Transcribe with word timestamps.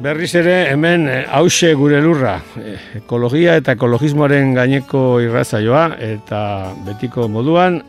berriz 0.00 0.34
ere 0.34 0.70
hemen 0.72 1.06
eh, 1.08 1.24
hause 1.28 1.74
gure 1.76 2.00
lurra. 2.02 2.38
Eh, 2.58 2.76
ekologia 3.02 3.56
eta 3.60 3.74
ekologismoaren 3.76 4.54
gaineko 4.56 5.20
irratzaioa 5.22 5.84
eta 6.00 6.40
betiko 6.86 7.28
moduan 7.28 7.80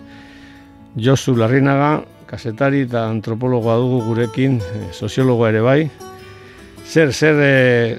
Josu 1.00 1.38
Larrinaga, 1.40 2.02
kasetari 2.28 2.84
eta 2.88 3.06
antropologoa 3.08 3.78
dugu 3.80 4.02
gurekin, 4.10 4.60
eh, 4.60 4.88
soziologoa 4.92 5.52
ere 5.54 5.62
bai. 5.64 5.80
Zer, 6.92 7.14
zer, 7.14 7.38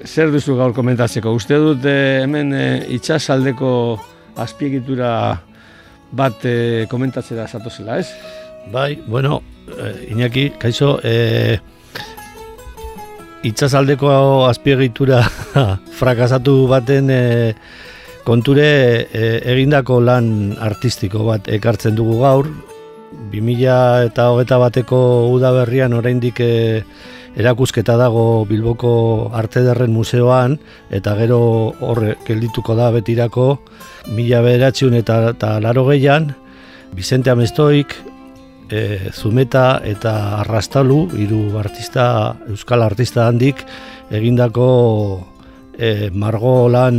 zer 0.05 0.29
duzu 0.29 0.53
gaur 0.59 0.75
komentatzeko? 0.75 1.31
Uste 1.33 1.57
dut 1.57 1.85
hemen 1.87 2.51
itxasaldeko 2.93 3.71
azpiegitura 4.37 5.09
bat 6.13 6.45
komentatzera 6.91 7.47
zatozela, 7.47 7.97
ez? 8.03 8.11
Bai, 8.69 8.99
bueno, 9.07 9.41
Iñaki, 10.11 10.51
kaixo, 10.59 10.99
eh, 11.03 11.57
itxasaldeko 13.43 14.09
azpiegitura 14.47 15.21
frakasatu 15.99 16.63
baten 16.71 17.09
e, 17.11 17.23
konture 18.23 18.67
e, 19.11 19.23
egindako 19.53 19.99
lan 20.01 20.55
artistiko 20.59 21.25
bat 21.27 21.49
ekartzen 21.51 21.95
dugu 21.99 22.21
gaur. 22.23 22.47
2000 23.33 24.07
eta 24.07 24.29
hogeta 24.33 24.57
bateko 24.61 24.99
udaberrian 25.33 25.93
oraindik 25.93 26.39
e, 26.41 26.53
erakusketa 27.37 27.97
dago 27.97 28.45
Bilboko 28.49 29.29
Arte 29.33 29.61
Derren 29.65 29.93
Museoan 29.93 30.57
eta 30.93 31.15
gero 31.17 31.41
horre 31.81 32.15
geldituko 32.25 32.77
da 32.77 32.91
betirako 32.93 33.57
mila 34.13 34.41
beratxiun 34.45 34.97
eta, 35.01 35.19
eta 35.33 35.59
laro 35.61 35.85
gehian 35.89 36.31
Vicente 36.93 37.31
Amestoik, 37.33 37.95
e, 38.73 39.11
Zumeta 39.13 39.81
eta 39.85 40.39
Arrastalu, 40.41 41.05
hiru 41.21 41.57
artista, 41.61 42.35
euskal 42.49 42.83
artista 42.85 43.27
handik, 43.29 43.61
egindako 44.13 44.67
e, 45.77 46.09
margo 46.09 46.67
lan 46.73 46.97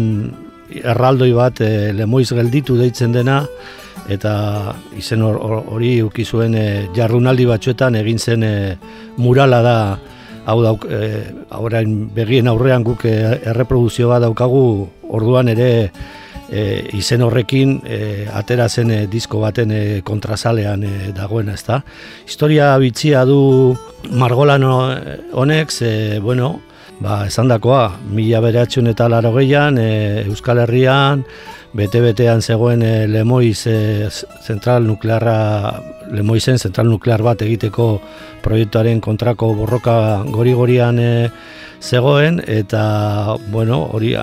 erraldoi 0.75 1.33
bat 1.35 1.61
e, 1.65 1.93
lemoiz 1.97 2.31
gelditu 2.33 2.79
deitzen 2.79 3.15
dena, 3.15 3.43
eta 4.11 4.75
izen 4.99 5.23
hori 5.25 5.95
or, 6.01 6.11
ukizuen 6.11 6.55
e, 6.59 6.67
jardunaldi 6.97 7.47
batzuetan 7.49 7.99
egin 8.01 8.19
zen 8.19 8.45
e, 8.47 8.57
murala 9.19 9.63
da, 9.65 9.79
hau 10.47 10.61
dauk, 10.63 10.87
e, 10.87 11.25
begien 12.15 12.51
aurrean 12.51 12.85
guk 12.85 13.07
e, 13.09 13.17
erreproduzio 13.51 14.11
bat 14.13 14.23
daukagu, 14.27 14.67
orduan 15.15 15.51
ere 15.51 15.71
e, 16.51 16.85
izen 16.97 17.23
horrekin 17.23 17.79
e, 17.87 18.27
atera 18.33 18.69
zen 18.69 18.91
e, 18.91 19.01
disko 19.11 19.41
baten 19.43 19.73
e, 19.73 19.83
kontrasalean 20.05 20.85
e, 20.85 20.93
dagoena, 21.17 21.55
ezta. 21.55 21.83
Historia 22.27 22.73
bitxia 22.79 23.25
du 23.29 23.77
Margolan 24.11 24.65
honek, 25.33 25.73
ze, 25.73 26.21
bueno, 26.21 26.61
ba, 27.01 27.25
esan 27.27 27.49
dakoa, 27.49 27.89
mila 28.13 28.41
beratxun 28.45 28.91
eta 28.93 29.09
laro 29.09 29.33
gehian, 29.39 29.79
e, 29.79 30.25
Euskal 30.29 30.63
Herrian, 30.65 31.25
bete-betean 31.75 32.43
zegoen 32.43 32.83
e, 32.83 33.07
Lemoiz 33.11 33.67
e, 33.67 34.09
zentral 34.47 34.87
nuklearra, 34.87 35.83
Lemoizen 36.15 36.59
zentral 36.59 36.87
nuklear 36.87 37.23
bat 37.27 37.43
egiteko 37.43 37.89
proiektuaren 38.45 39.01
kontrako 39.03 39.53
borroka 39.59 39.97
gori-gorian 40.31 41.01
e, 41.03 41.11
zegoen 41.83 42.41
eta 42.47 43.37
bueno, 43.51 43.83
hori 43.93 44.15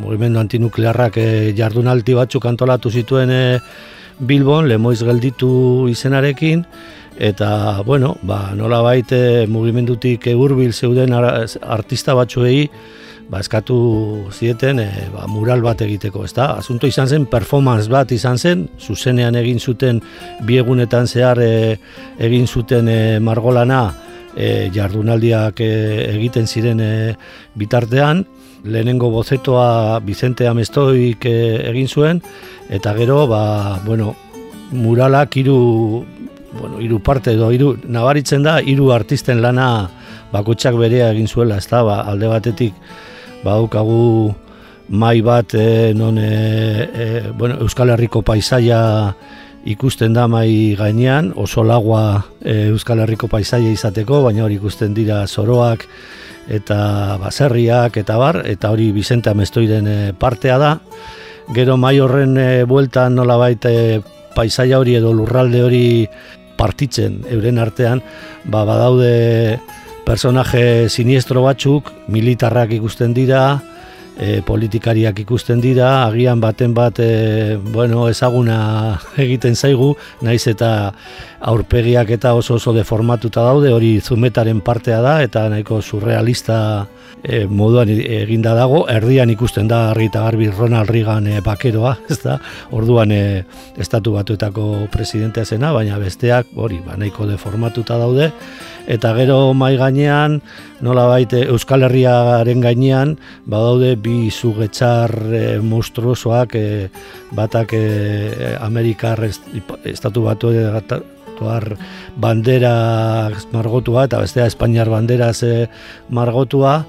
mugimendu 0.00 0.40
antinuklearrak 0.40 1.20
e, 1.20 1.28
jardunalti 1.56 2.16
batzuk 2.16 2.48
antolatu 2.48 2.90
zituen 2.90 3.30
e, 3.30 3.44
Bilbon, 4.14 4.68
lemoiz 4.70 5.00
gelditu 5.02 5.88
izenarekin 5.90 6.64
eta 7.18 7.82
bueno, 7.86 8.16
ba, 8.22 8.54
nola 8.56 8.80
baite 8.82 9.46
mugimendutik 9.50 10.26
hurbil 10.34 10.72
zeuden 10.72 11.14
artista 11.14 12.14
batzuei 12.14 12.70
ba, 13.34 13.42
eskatu 13.42 13.76
zieten 14.30 14.78
e, 14.78 14.88
ba, 15.10 15.26
mural 15.26 15.64
bat 15.64 15.82
egiteko, 15.82 16.22
ezta? 16.28 16.52
Asunto 16.60 16.86
izan 16.86 17.10
zen, 17.10 17.26
performance 17.26 17.90
bat 17.90 18.14
izan 18.14 18.38
zen, 18.38 18.68
zuzenean 18.78 19.34
egin 19.40 19.58
zuten 19.58 19.98
biegunetan 20.46 21.10
zehar 21.10 21.40
egin 21.42 22.46
zuten 22.46 22.88
e, 22.88 22.98
margolana, 23.18 23.88
e, 24.36 24.70
jardunaldiak 24.74 25.60
e, 25.60 25.70
egiten 26.14 26.46
ziren 26.46 26.80
e, 26.80 26.92
bitartean, 27.58 28.24
lehenengo 28.64 29.10
bozetoa 29.12 29.98
Vicente 30.06 30.46
Amestoik 30.48 31.26
e, 31.26 31.36
egin 31.72 31.90
zuen, 31.90 32.22
eta 32.70 32.94
gero, 32.94 33.24
ba, 33.30 33.80
bueno, 33.84 34.14
muralak 34.70 35.36
hiru 35.36 36.04
bueno, 36.54 36.78
hiru 36.80 37.00
parte 37.02 37.34
edo 37.34 37.50
hiru 37.52 37.74
nabaritzen 37.90 38.44
da 38.46 38.60
hiru 38.62 38.92
artisten 38.94 39.42
lana 39.42 39.88
bakotsak 40.32 40.78
berea 40.78 41.10
egin 41.12 41.26
zuela, 41.28 41.58
ezta? 41.58 41.82
Ba, 41.86 42.00
alde 42.10 42.30
batetik 42.30 42.78
badaukagu 43.44 44.34
mai 44.88 45.20
bat 45.24 45.54
e, 45.54 45.92
non 45.96 46.18
e, 46.18 46.28
e, 46.28 47.32
bueno, 47.36 47.56
Euskal 47.60 47.90
Herriko 47.94 48.22
paisaia 48.22 49.14
ikusten 49.64 50.12
da 50.12 50.26
mai 50.28 50.76
gainean, 50.76 51.32
oso 51.36 51.64
lagua 51.64 52.24
e, 52.40 52.68
Euskal 52.68 53.00
Herriko 53.00 53.28
paisaia 53.28 53.72
izateko, 53.72 54.22
baina 54.26 54.44
hori 54.44 54.58
ikusten 54.60 54.94
dira 54.94 55.24
zoroak 55.26 55.86
eta 56.48 57.16
baserriak 57.22 57.96
eta 57.96 58.18
bar, 58.20 58.42
eta 58.44 58.70
hori 58.70 58.90
Bizente 58.92 59.30
Amestoiden 59.32 59.88
e, 59.88 59.98
partea 60.12 60.58
da. 60.60 60.74
Gero 61.54 61.76
mai 61.76 61.98
horren 62.00 62.36
e, 62.36 62.64
bueltan 62.68 63.16
nola 63.16 63.38
baita 63.40 63.72
e, 63.72 64.02
paisaia 64.36 64.78
hori 64.80 64.98
edo 65.00 65.12
lurralde 65.16 65.62
hori 65.64 65.86
partitzen 66.58 67.22
euren 67.32 67.58
artean, 67.58 68.02
ba, 68.44 68.64
badaude 68.68 69.58
personaje 70.04 70.88
siniestro 70.88 71.42
batzuk, 71.42 71.90
militarrak 72.08 72.72
ikusten 72.76 73.14
dira, 73.16 73.44
e, 74.18 74.40
politikariak 74.46 75.18
ikusten 75.24 75.60
dira, 75.62 76.06
agian 76.06 76.40
baten 76.42 76.74
bat 76.74 76.98
e, 77.02 77.56
bueno, 77.56 78.08
ezaguna 78.08 78.98
egiten 79.24 79.56
zaigu, 79.56 79.94
naiz 80.22 80.44
eta 80.50 80.92
aurpegiak 81.44 82.10
eta 82.14 82.34
oso 82.34 82.58
oso 82.60 82.72
deformatuta 82.76 83.44
daude, 83.44 83.72
hori 83.74 83.98
zumetaren 84.00 84.60
partea 84.64 85.00
da, 85.04 85.20
eta 85.22 85.48
nahiko 85.52 85.80
surrealista 85.82 86.58
e, 87.22 87.44
moduan 87.46 87.90
eginda 87.90 88.54
dago, 88.56 88.84
erdian 88.90 89.32
ikusten 89.34 89.68
da 89.68 89.88
argi 89.90 90.08
eta 90.12 90.24
garbi 90.28 90.50
Ronald 90.52 90.90
Reagan 90.90 91.28
e, 91.28 91.40
bakeroa, 91.44 91.96
ez 92.12 92.20
da, 92.22 92.38
orduan 92.72 93.12
e, 93.12 93.24
estatu 93.80 94.14
batuetako 94.16 94.86
presidentea 94.92 95.44
zena, 95.44 95.72
baina 95.74 95.98
besteak, 95.98 96.54
hori, 96.56 96.80
ba, 96.84 96.98
nahiko 97.00 97.28
deformatuta 97.30 97.98
daude, 98.00 98.30
eta 98.86 99.14
gero 99.16 99.54
mai 99.54 99.76
gainean, 99.80 100.40
nola 100.84 101.06
baite 101.08 101.44
Euskal 101.48 101.86
Herriaren 101.86 102.60
gainean, 102.60 103.16
badaude 103.46 103.94
bi 103.96 104.30
zugetxar 104.30 105.14
e, 105.32 105.42
monstruosoak, 105.64 106.54
e, 106.54 106.88
batak 107.32 107.74
e, 107.76 108.54
Amerikar 108.60 109.24
estatu 109.24 110.26
batu 110.28 110.52
tuar 111.34 111.64
bandera 112.16 113.30
margotua 113.52 114.04
eta 114.06 114.20
bestea 114.22 114.46
Espainiar 114.46 114.88
bandera 114.88 115.32
ze 115.34 115.68
margotua. 116.08 116.84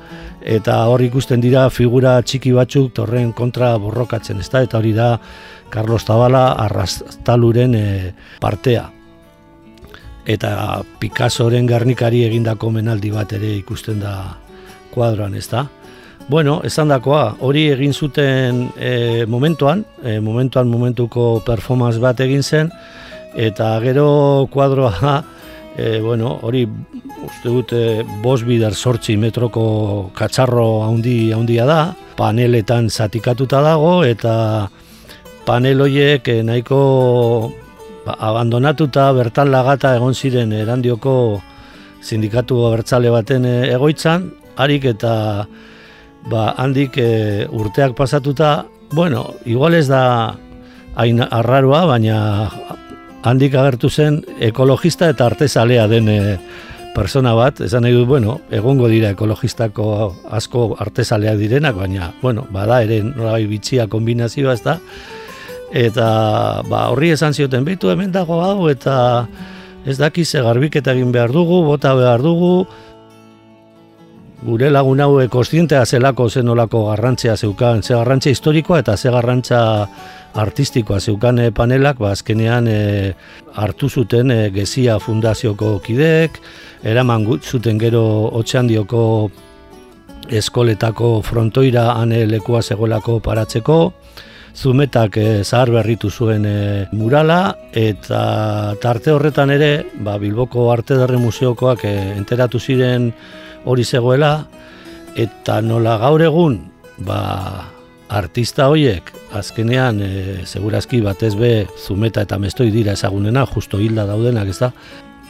Eta 0.46 0.84
hor 0.86 1.02
ikusten 1.02 1.42
dira 1.42 1.72
figura 1.74 2.20
txiki 2.22 2.52
batzuk 2.54 2.94
torren 2.94 3.32
kontra 3.34 3.72
borrokatzen 3.82 4.44
ezta? 4.46 4.62
Eta 4.62 4.78
hori 4.78 4.94
da 4.94 5.16
Carlos 5.74 6.06
Tabala 6.06 6.52
arrastaluren 6.68 7.74
partea 8.40 8.95
eta 10.26 10.82
Picassoren 11.00 11.68
garnikari 11.70 12.24
egindako 12.26 12.72
menaldi 12.74 13.12
bat 13.14 13.34
ere 13.38 13.56
ikusten 13.60 14.02
da 14.02 14.16
kuadroan, 14.94 15.36
ez 15.36 15.48
da? 15.52 15.66
Bueno, 16.28 16.62
esan 16.66 16.90
dakoa, 16.90 17.36
hori 17.46 17.68
egin 17.70 17.94
zuten 17.94 18.64
e, 18.82 19.26
momentuan, 19.30 19.84
e, 20.02 20.18
momentuan 20.20 20.68
momentuko 20.72 21.44
performance 21.46 22.02
bat 22.02 22.24
egin 22.26 22.42
zen, 22.42 22.72
eta 23.38 23.76
gero 23.84 24.48
kuadroa, 24.50 25.20
e, 25.78 26.00
bueno, 26.02 26.40
hori 26.42 26.64
uste 27.28 27.52
dut 27.52 27.74
e, 27.78 27.84
bos 28.24 28.40
bider 28.48 28.74
sortzi 28.74 29.20
metroko 29.22 30.10
katxarro 30.18 30.88
handi 30.88 31.30
handia 31.36 31.68
da, 31.70 31.80
paneletan 32.18 32.90
zatikatuta 32.90 33.62
dago, 33.62 34.00
eta 34.08 34.34
panel 35.46 35.86
horiek 35.86 36.32
nahiko 36.48 36.82
ba, 38.06 38.16
abandonatuta 38.20 39.10
bertan 39.18 39.52
lagata 39.52 39.96
egon 39.98 40.14
ziren 40.14 40.54
erandioko 40.54 41.42
sindikatu 42.06 42.62
abertzale 42.68 43.10
baten 43.10 43.46
e, 43.50 43.56
egoitzan, 43.74 44.30
harik 44.62 44.86
eta 44.94 45.14
ba, 46.30 46.44
handik 46.58 47.00
e, 47.02 47.48
urteak 47.50 47.96
pasatuta, 47.98 48.66
bueno, 48.94 49.34
igual 49.46 49.74
ez 49.74 49.88
da 49.90 50.36
hain 50.96 51.20
arraroa, 51.26 51.86
baina 51.90 52.20
handik 53.26 53.58
agertu 53.58 53.90
zen 53.90 54.22
ekologista 54.40 55.10
eta 55.10 55.26
artezalea 55.26 55.88
den 55.90 56.10
e, 56.10 56.22
persona 56.96 57.34
bat, 57.36 57.60
esan 57.66 57.84
nahi 57.84 57.98
dut, 57.98 58.08
bueno, 58.08 58.40
egongo 58.54 58.88
dira 58.88 59.10
ekologistako 59.12 59.88
asko 60.38 60.70
artezaleak 60.80 61.42
direnak, 61.42 61.76
baina, 61.76 62.14
bueno, 62.22 62.46
bada 62.54 62.80
ere 62.86 63.02
norabai 63.04 63.44
bitxia 63.50 63.90
kombinazioa 63.92 64.54
ez 64.56 64.64
da, 64.64 64.80
eta 65.76 66.64
ba, 66.70 66.88
horri 66.94 67.12
esan 67.12 67.36
zioten 67.36 67.66
behitu 67.68 67.92
hemen 67.92 68.14
dago 68.16 68.40
hau, 68.42 68.70
eta 68.72 69.28
ez 69.86 69.98
dakiz 70.00 70.32
garbiketa 70.34 70.96
egin 70.96 71.12
behar 71.12 71.34
dugu, 71.36 71.62
bota 71.68 71.94
behar 71.98 72.24
dugu, 72.24 72.66
gure 74.46 74.70
lagun 74.70 75.02
hau 75.02 75.18
kostientea 75.32 75.86
zelako 75.86 76.30
zenolako 76.30 76.86
garrantzia 76.92 77.36
zeukan, 77.36 77.84
ze 77.84 77.96
garrantzia 77.96 78.32
historikoa 78.32 78.80
eta 78.80 78.96
ze 78.98 79.12
garrantza 79.12 79.88
artistikoa 80.36 81.00
zeukan 81.00 81.40
eh, 81.40 81.52
panelak, 81.52 81.98
ba, 82.00 82.12
azkenean 82.12 82.68
e, 82.68 83.14
hartu 83.56 83.90
zuten 83.90 84.32
e, 84.32 84.52
gezia 84.52 85.00
fundazioko 85.00 85.80
kideek, 85.80 86.40
eraman 86.84 87.26
zuten 87.42 87.80
gero 87.80 88.04
otxandioko 88.36 89.32
eskoletako 90.30 91.22
frontoira 91.22 91.94
ane 91.94 92.26
lekua 92.28 92.62
zegoelako 92.62 93.20
paratzeko, 93.20 93.94
zumetak 94.56 95.18
e, 95.18 95.44
zahar 95.44 95.72
berritu 95.72 96.10
zuen 96.10 96.46
murala, 96.96 97.58
eta 97.74 98.76
tarte 98.82 99.12
horretan 99.12 99.52
ere, 99.52 99.86
ba, 100.00 100.18
Bilboko 100.18 100.72
Arte 100.72 100.98
Derre 100.98 101.20
Museokoak 101.20 101.86
e, 101.86 101.96
enteratu 102.16 102.60
ziren 102.60 103.12
hori 103.66 103.84
zegoela 103.84 104.48
eta 105.16 105.62
nola 105.62 105.98
gaur 105.98 106.22
egun 106.22 106.60
ba, 107.08 107.72
artista 108.10 108.70
hoiek 108.72 109.12
azkenean 109.36 110.00
e, 110.04 110.12
segurazki 110.46 111.02
batez 111.04 111.34
be 111.40 111.66
zumeta 111.82 112.24
eta 112.26 112.40
mestoi 112.40 112.70
dira 112.72 112.94
ezagunena 112.94 113.46
justo 113.50 113.80
hilda 113.82 114.06
daudenak 114.08 114.52
ez 114.54 114.60
da 114.60 114.72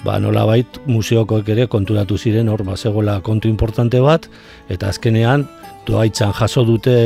ba, 0.04 0.20
nola 0.20 0.46
bait 0.46 0.82
museokoek 0.86 1.50
ere 1.56 1.68
konturatu 1.72 2.18
ziren 2.18 2.50
hor 2.50 2.66
ba, 2.68 2.76
zegoela 2.78 3.22
kontu 3.26 3.50
importante 3.50 4.02
bat 4.04 4.28
eta 4.70 4.92
azkenean 4.92 5.48
doaitzan 5.88 6.34
jaso 6.34 6.66
dute 6.66 6.98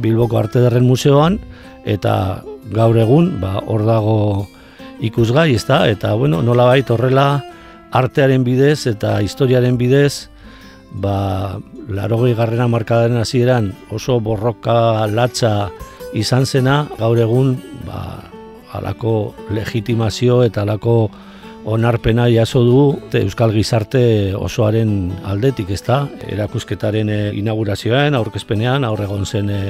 Bilboko 0.00 0.38
Arte 0.38 0.62
Derren 0.62 0.86
Museoan 0.86 1.38
eta 1.88 2.42
gaur 2.74 2.96
egun 2.98 3.38
ba, 3.40 3.58
hor 3.66 3.84
dago 3.86 4.46
ikusgai 5.04 5.54
ez 5.54 5.64
da 5.68 5.84
eta 5.88 6.14
bueno, 6.18 6.42
nola 6.42 6.66
bait 6.68 6.90
horrela 6.90 7.42
artearen 7.94 8.44
bidez 8.44 8.86
eta 8.90 9.18
historiaren 9.24 9.78
bidez 9.78 10.28
ba, 10.92 11.58
larogei 11.88 12.34
garrera 12.34 12.68
markadaren 12.68 13.20
hasieran 13.20 13.72
oso 13.94 14.18
borroka 14.20 15.06
latza 15.06 15.70
izan 16.16 16.46
zena, 16.46 16.86
gaur 16.98 17.18
egun 17.20 17.56
ba, 17.86 18.24
alako 18.72 19.34
legitimazio 19.54 20.42
eta 20.44 20.62
alako 20.62 21.08
onarpena 21.68 22.28
jaso 22.32 22.62
du 22.64 22.80
Euskal 23.20 23.52
Gizarte 23.52 24.34
osoaren 24.34 25.12
aldetik, 25.28 25.70
ezta? 25.76 26.06
Erakusketaren 26.28 27.10
eh, 27.12 27.22
inaugurazioan, 27.36 28.16
aurkezpenean, 28.16 28.86
aurregon 28.88 29.26
zen 29.26 29.50
e, 29.52 29.62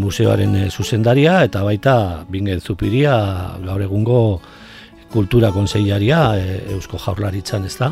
museoaren 0.00 0.70
zuzendaria 0.70 1.42
eta 1.44 1.64
baita 1.66 1.96
bingen 2.30 2.60
zupiria 2.60 3.16
gaur 3.64 3.82
egungo 3.84 4.20
kultura 5.12 5.50
konseilaria 5.52 6.20
e, 6.38 6.60
Eusko 6.76 6.98
Jaurlaritzan, 6.98 7.66
ez 7.68 7.76
da? 7.78 7.90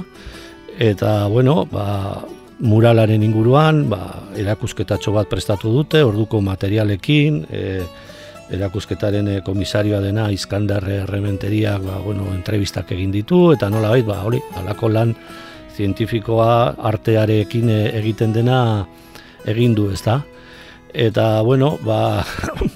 Eta, 0.81 1.26
bueno, 1.29 1.67
ba, 1.70 2.23
muralaren 2.64 3.23
inguruan, 3.23 3.85
ba, 3.91 4.00
erakusketatxo 4.41 5.12
bat 5.12 5.29
prestatu 5.29 5.73
dute, 5.75 6.00
orduko 6.06 6.41
materialekin, 6.41 7.43
e, 7.50 7.64
erakusketaren 8.52 9.28
e, 9.28 9.38
komisarioa 9.44 10.00
dena 10.04 10.28
Iskandar 10.32 10.84
Rementeriak, 11.08 11.82
ba, 11.87 11.99
bueno, 12.04 12.28
entrevistak 12.34 12.93
egin 12.93 13.12
ditu, 13.14 13.52
eta 13.54 13.70
nola 13.72 13.93
bait, 13.94 14.06
ba, 14.06 14.20
hori, 14.26 14.43
alako 14.60 14.90
lan 14.93 15.14
zientifikoa 15.76 16.76
artearekin 16.90 17.70
e, 17.72 17.81
egiten 18.02 18.34
dena 18.37 18.58
egin 19.49 19.75
du, 19.75 19.88
ez 19.93 20.02
da? 20.04 20.20
Eta, 20.93 21.40
bueno, 21.43 21.78
ba, 21.87 22.25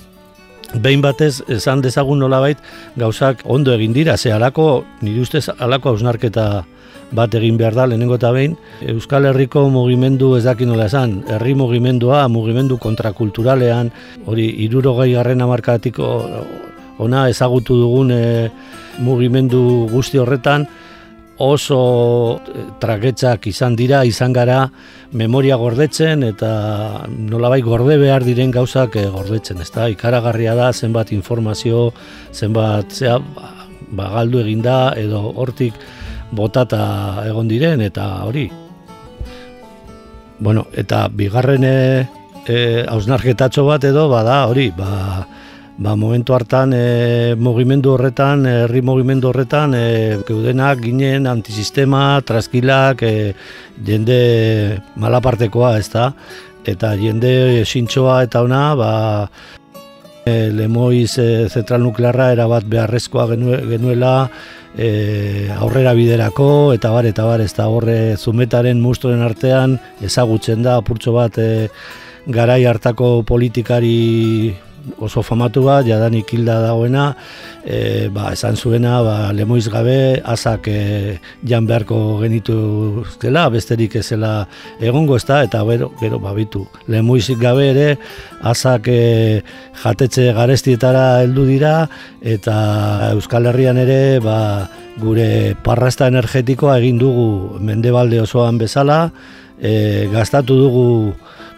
behin 0.85 1.03
batez 1.05 1.43
esan 1.53 1.83
dezagun 1.85 2.19
nolabait 2.21 2.59
gauzak 2.97 3.45
ondo 3.45 3.75
egin 3.77 3.93
dira, 3.97 4.17
ze 4.17 4.33
alako, 4.33 4.85
nire 5.03 5.21
ustez 5.23 5.49
alako 5.59 5.93
hausnarketa 5.93 6.65
bat 7.17 7.35
egin 7.39 7.59
behar 7.61 7.77
da, 7.77 7.87
lehenengo 7.87 8.17
eta 8.19 8.33
behin, 8.35 8.57
Euskal 8.93 9.29
Herriko 9.31 9.67
mugimendu 9.71 10.35
ez 10.37 10.45
daki 10.45 10.67
nola 10.67 10.89
esan, 10.91 11.21
herri 11.29 11.55
mugimendua, 11.55 12.27
mugimendu 12.29 12.79
kontrakulturalean, 12.83 13.93
hori 14.27 14.49
irurogei 14.67 15.13
garren 15.15 15.45
amarkatiko 15.45 16.11
ona 16.99 17.29
ezagutu 17.29 17.77
dugun 17.77 18.11
e, 18.11 18.25
mugimendu 19.05 19.63
guzti 19.93 20.19
horretan, 20.19 20.67
oso 21.39 22.41
eh, 22.49 22.65
tragetzak 22.81 23.47
izan 23.47 23.77
dira, 23.77 24.03
izan 24.05 24.33
gara 24.33 24.65
memoria 25.13 25.57
gordetzen 25.61 26.25
eta 26.25 27.07
nolabai 27.09 27.61
gorde 27.63 27.99
behar 28.01 28.25
diren 28.25 28.51
gauzak 28.51 28.97
eh, 28.97 29.07
gordetzen, 29.13 29.61
ezta? 29.61 29.89
Ikaragarria 29.93 30.55
da 30.57 30.73
zenbat 30.73 31.13
informazio, 31.13 31.91
zenbat 32.33 32.93
zea, 32.93 33.19
ba, 33.91 34.11
galdu 34.17 34.41
eginda 34.45 34.95
edo 34.97 35.21
hortik 35.37 35.77
botata 36.31 37.25
egon 37.27 37.49
diren 37.49 37.81
eta 37.81 38.25
hori. 38.25 38.51
Bueno, 40.39 40.67
eta 40.73 41.09
bigarren 41.09 41.65
eh 41.65 42.07
hausnarketatxo 42.87 43.65
bat 43.67 43.85
edo 43.85 44.09
bada 44.09 44.47
hori, 44.47 44.71
ba, 44.71 45.27
ba, 45.79 45.95
momentu 45.97 46.35
hartan 46.35 46.73
e, 46.73 47.35
mugimendu 47.35 47.93
horretan, 47.97 48.47
herri 48.47 48.83
mugimendu 48.83 49.31
horretan, 49.31 49.75
e, 49.75 50.19
geudenak 50.29 50.81
ginen 50.85 51.27
antisistema, 51.27 52.21
traskilak, 52.27 53.03
e, 53.03 53.35
jende 53.85 54.81
malapartekoa, 54.97 55.77
ez 55.79 55.91
da? 55.93 56.13
Eta 56.67 56.95
jende 56.99 57.65
sintxoa 57.65 58.23
eta 58.27 58.43
ona, 58.47 58.63
ba, 58.79 58.93
e, 60.27 60.51
lemoiz 60.51 61.17
e, 61.23 61.49
zentral 61.49 61.85
nuklearra 61.87 62.33
erabat 62.35 62.67
beharrezkoa 62.69 63.29
genuela, 63.31 64.29
e, 64.77 65.49
aurrera 65.55 65.95
biderako, 65.97 66.75
eta 66.75 66.91
bar, 66.93 67.07
eta 67.07 67.25
bar, 67.25 67.45
ez 67.47 67.55
da 67.57 67.69
horre 67.71 68.17
zumetaren 68.19 68.83
mustoren 68.83 69.23
artean, 69.25 69.79
ezagutzen 70.05 70.67
da, 70.67 70.77
apurtxo 70.83 71.15
bat, 71.17 71.39
e, 71.39 71.69
garai 72.27 72.65
hartako 72.67 73.21
politikari 73.23 74.57
oso 74.99 75.23
famatu 75.23 75.63
bat, 75.67 75.87
jadanik 75.87 76.33
hilda 76.33 76.61
dagoena, 76.63 77.07
e, 77.65 78.09
ba, 78.13 78.31
esan 78.33 78.57
zuena, 78.57 79.01
ba, 79.03 79.17
lemoiz 79.37 79.67
gabe, 79.73 80.21
azak 80.25 80.69
e, 80.69 81.19
jan 81.47 81.67
beharko 81.67 82.19
genitu 82.23 83.05
zela, 83.21 83.49
besterik 83.51 83.97
ezela 84.01 84.47
egongo 84.81 85.17
ez 85.17 85.25
da, 85.29 85.43
eta 85.47 85.63
bero, 85.69 85.93
gero, 86.01 86.21
babitu, 86.23 86.67
lemoiz 86.89 87.29
gabe 87.41 87.71
ere, 87.73 87.89
azak 88.43 88.89
e, 88.89 89.43
jatetxe 89.83 90.33
garestietara 90.37 91.07
heldu 91.25 91.47
dira, 91.49 91.77
eta 92.23 93.13
Euskal 93.13 93.51
Herrian 93.51 93.81
ere, 93.83 94.19
ba, 94.25 94.69
gure 95.01 95.57
parrasta 95.65 96.09
energetikoa 96.09 96.79
egin 96.81 96.99
dugu 97.01 97.59
mendebalde 97.61 98.21
osoan 98.23 98.59
bezala, 98.59 99.11
e, 99.61 100.09
gastatu 100.13 100.57
dugu 100.57 100.87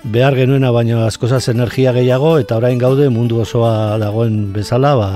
behar 0.05 0.35
genuena 0.37 0.71
baino 0.71 1.03
askozaz 1.07 1.49
energia 1.49 1.93
gehiago 1.93 2.39
eta 2.39 2.57
orain 2.57 2.79
gaude 2.79 3.09
mundu 3.11 3.41
osoa 3.43 3.99
dagoen 3.99 4.53
bezala 4.53 4.95
ba, 4.97 5.11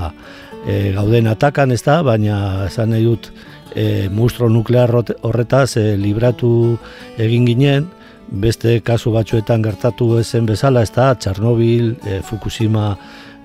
e, 0.66 0.92
gauden 0.96 1.28
atakan 1.30 1.72
ez 1.72 1.82
da, 1.82 2.02
baina 2.02 2.66
esan 2.66 2.90
nahi 2.90 3.04
dut 3.06 3.30
e, 3.74 4.08
mustro 4.08 4.48
nuklear 4.50 4.90
horretaz 5.22 5.76
e, 5.76 5.96
libratu 5.96 6.78
egin 7.18 7.46
ginen, 7.46 7.88
beste 8.32 8.80
kasu 8.80 9.12
batzuetan 9.12 9.62
gertatu 9.62 10.16
ezen 10.18 10.46
bezala 10.48 10.82
ez 10.82 10.90
da, 10.94 11.12
Txarnobil, 11.14 11.94
e, 12.06 12.20
Fukushima 12.26 12.96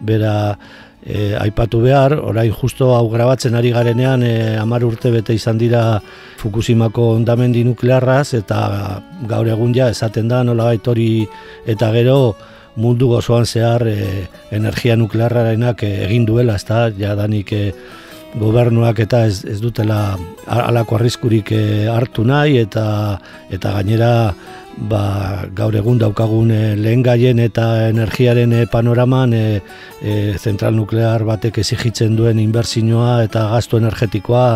bera 0.02 0.58
e, 1.08 1.36
aipatu 1.40 1.80
behar, 1.82 2.18
orain 2.20 2.52
justo 2.52 2.92
hau 2.96 3.08
grabatzen 3.10 3.56
ari 3.56 3.72
garenean 3.72 4.24
e, 4.24 4.58
amar 4.60 4.84
urte 4.84 5.12
bete 5.12 5.34
izan 5.34 5.58
dira 5.58 6.02
Fukushimako 6.38 7.14
ondamendi 7.16 7.64
nuklearraz 7.66 8.36
eta 8.38 8.60
gaur 9.30 9.48
egun 9.48 9.74
ja 9.74 9.90
esaten 9.90 10.28
da 10.28 10.44
nola 10.44 10.74
hori 10.86 11.28
eta 11.66 11.92
gero 11.96 12.36
mundu 12.76 13.08
gozoan 13.10 13.46
zehar 13.46 13.88
e, 13.88 14.28
energia 14.52 14.96
nuklearrarenak 14.96 15.84
e, 15.84 15.94
egin 16.06 16.26
duela, 16.26 16.56
ez 16.56 16.66
da, 16.68 16.90
ja 16.98 17.16
danik 17.16 17.54
e, 17.54 17.72
gobernuak 18.38 19.00
eta 19.00 19.26
ez, 19.26 19.46
ez 19.46 19.60
dutela 19.62 20.18
alako 20.46 21.00
arriskurik 21.00 21.52
e, 21.56 21.88
hartu 21.90 22.28
nahi 22.28 22.60
eta 22.62 23.18
eta 23.50 23.74
gainera 23.80 24.12
ba, 24.78 25.48
gaur 25.56 25.76
egun 25.76 25.98
daukagun 25.98 26.52
e, 26.54 26.76
lehen 26.78 27.02
gaien 27.04 27.40
eta 27.42 27.90
energiaren 27.90 28.54
e, 28.54 28.66
panoraman 28.70 29.34
e, 29.34 29.62
zentral 30.38 30.76
nuklear 30.78 31.26
batek 31.26 31.60
ezigitzen 31.64 32.16
duen 32.18 32.40
inbertsinoa 32.40 33.24
eta 33.26 33.48
gastu 33.56 33.82
energetikoa 33.82 34.48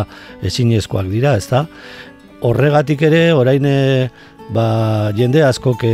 ezinezkoak 0.46 1.10
dira, 1.10 1.34
ezta? 1.36 1.66
Horregatik 2.42 3.02
ere, 3.06 3.24
orain 3.34 3.66
ba, 4.54 4.66
jende 5.14 5.42
askok 5.46 5.84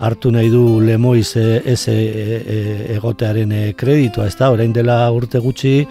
hartu 0.00 0.32
nahi 0.32 0.50
du 0.52 0.80
lemoiz 0.84 1.36
e, 1.36 1.60
ez 1.64 1.84
egotearen 2.96 3.52
e, 3.52 3.62
kreditua, 3.76 4.28
ezta? 4.32 4.50
Orain 4.52 4.72
dela 4.72 5.02
urte 5.12 5.40
gutxi, 5.40 5.84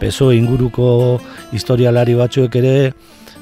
peso 0.00 0.30
inguruko 0.34 1.18
historialari 1.56 2.14
batzuek 2.18 2.58
ere 2.62 2.76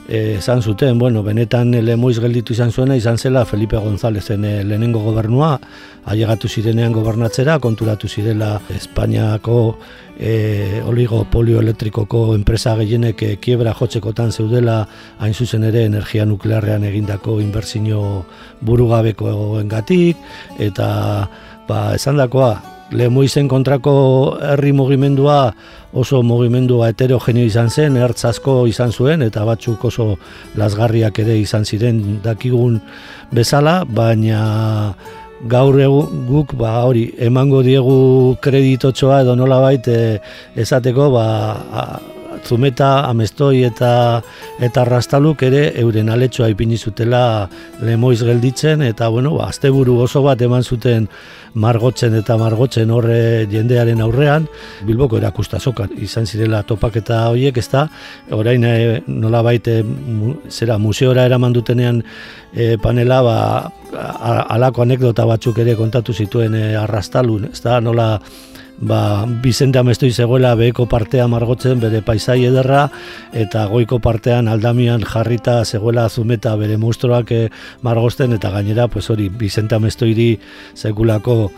esan 0.08 0.62
zuten, 0.62 0.98
bueno, 0.98 1.22
benetan 1.22 1.70
lemoiz 1.84 2.18
gelditu 2.20 2.52
izan 2.52 2.72
zuena, 2.72 2.96
izan 2.96 3.16
zela 3.18 3.44
Felipe 3.44 3.76
González-en 3.76 4.44
eh, 4.44 4.64
lehenengo 4.64 5.00
gobernua, 5.00 5.58
ailegatu 6.04 6.48
zirenean 6.48 6.92
gobernatzera, 6.92 7.58
konturatu 7.58 8.08
zirela 8.08 8.60
Espainiako 8.68 9.78
e, 10.18 10.82
oligopolio 10.84 11.60
elektrikoko 11.60 12.34
enpresa 12.34 12.74
gehienek 12.76 13.22
e, 13.22 13.30
kiebra 13.40 13.72
jotzekotan 13.78 14.32
zeudela 14.32 14.82
hain 15.18 15.34
zuzen 15.34 15.64
ere 15.64 15.86
energia 15.88 16.26
nuklearrean 16.28 16.84
egindako 16.84 17.40
inbertsio 17.40 18.04
burugabeko 18.60 19.58
engatik, 19.62 20.20
eta 20.58 20.88
ba, 21.68 21.94
esan 21.96 22.20
dakoa, 22.20 22.73
Lemoizen 22.94 23.48
kontrako 23.50 23.94
herri 24.38 24.70
mugimendua 24.72 25.52
oso 25.94 26.22
mugimendua 26.22 26.92
heterogenio 26.92 27.46
izan 27.46 27.70
zen, 27.70 27.96
ertz 27.98 28.24
asko 28.30 28.64
izan 28.70 28.94
zuen 28.94 29.22
eta 29.26 29.42
batzuk 29.46 29.84
oso 29.90 30.14
lasgarriak 30.58 31.18
ere 31.24 31.36
izan 31.42 31.66
ziren 31.66 32.00
dakigun 32.22 32.80
bezala, 33.34 33.82
baina 33.84 34.94
gaur 35.50 35.76
egun 35.80 36.24
guk 36.30 36.54
ba 36.56 36.78
hori 36.86 37.08
emango 37.18 37.62
diegu 37.66 38.36
kreditotxoa 38.40 39.22
edo 39.26 39.34
nolabait 39.36 39.88
e, 39.88 40.00
esateko 40.56 41.10
ba 41.12 41.26
zumeta, 42.46 43.06
amestoi 43.08 43.64
eta 43.64 44.22
eta 44.62 44.84
rastaluk 44.84 45.42
ere 45.46 45.64
euren 45.80 46.10
aletxoa 46.12 46.50
ipini 46.52 46.76
zutela 46.78 47.48
lemoiz 47.82 48.20
gelditzen 48.22 48.82
eta 48.82 49.08
bueno, 49.08 49.34
ba, 49.38 49.48
asteburu 49.48 49.98
oso 50.04 50.22
bat 50.22 50.40
eman 50.42 50.62
zuten 50.62 51.08
margotzen 51.54 52.14
eta 52.18 52.36
margotzen 52.38 52.90
horre 52.90 53.46
jendearen 53.50 54.00
aurrean, 54.02 54.48
Bilboko 54.86 55.18
erakusta 55.20 55.60
zokan, 55.60 55.92
izan 56.02 56.26
zirela 56.26 56.62
topaketa 56.66 57.20
horiek, 57.30 57.58
ez 57.58 57.68
da, 57.70 57.86
orain 58.34 58.64
e, 58.66 58.74
nola 59.06 59.42
baite, 59.46 59.78
zera, 60.50 60.78
museora 60.78 61.26
eraman 61.28 61.54
dutenean 61.54 62.02
e, 62.52 62.74
panela, 62.82 63.22
ba, 63.22 63.36
alako 64.54 64.82
anekdota 64.82 65.26
batzuk 65.30 65.62
ere 65.62 65.76
kontatu 65.78 66.12
zituen 66.12 66.58
e, 66.58 66.64
arrastalun, 66.80 67.48
ez 67.52 67.62
da, 67.62 67.78
nola, 67.80 68.18
ba, 68.78 69.26
Bizente 69.42 69.78
Amestoi 69.78 70.10
zegoela 70.12 70.54
beheko 70.58 70.86
partea 70.90 71.26
margotzen 71.30 71.80
bere 71.80 72.02
paisai 72.02 72.40
ederra 72.48 72.88
eta 73.32 73.66
goiko 73.70 74.00
partean 74.02 74.48
aldamian 74.48 75.04
jarrita 75.06 75.62
zegoela 75.64 76.06
azumeta 76.10 76.54
bere 76.60 76.76
mustroak 76.76 77.32
eh, 77.32 77.48
margozten 77.82 78.32
eta 78.32 78.50
gainera 78.50 78.88
pues 78.88 79.08
hori 79.10 79.28
Bizente 79.28 79.74
Amestoiri 79.74 80.38
sekulako 80.74 81.50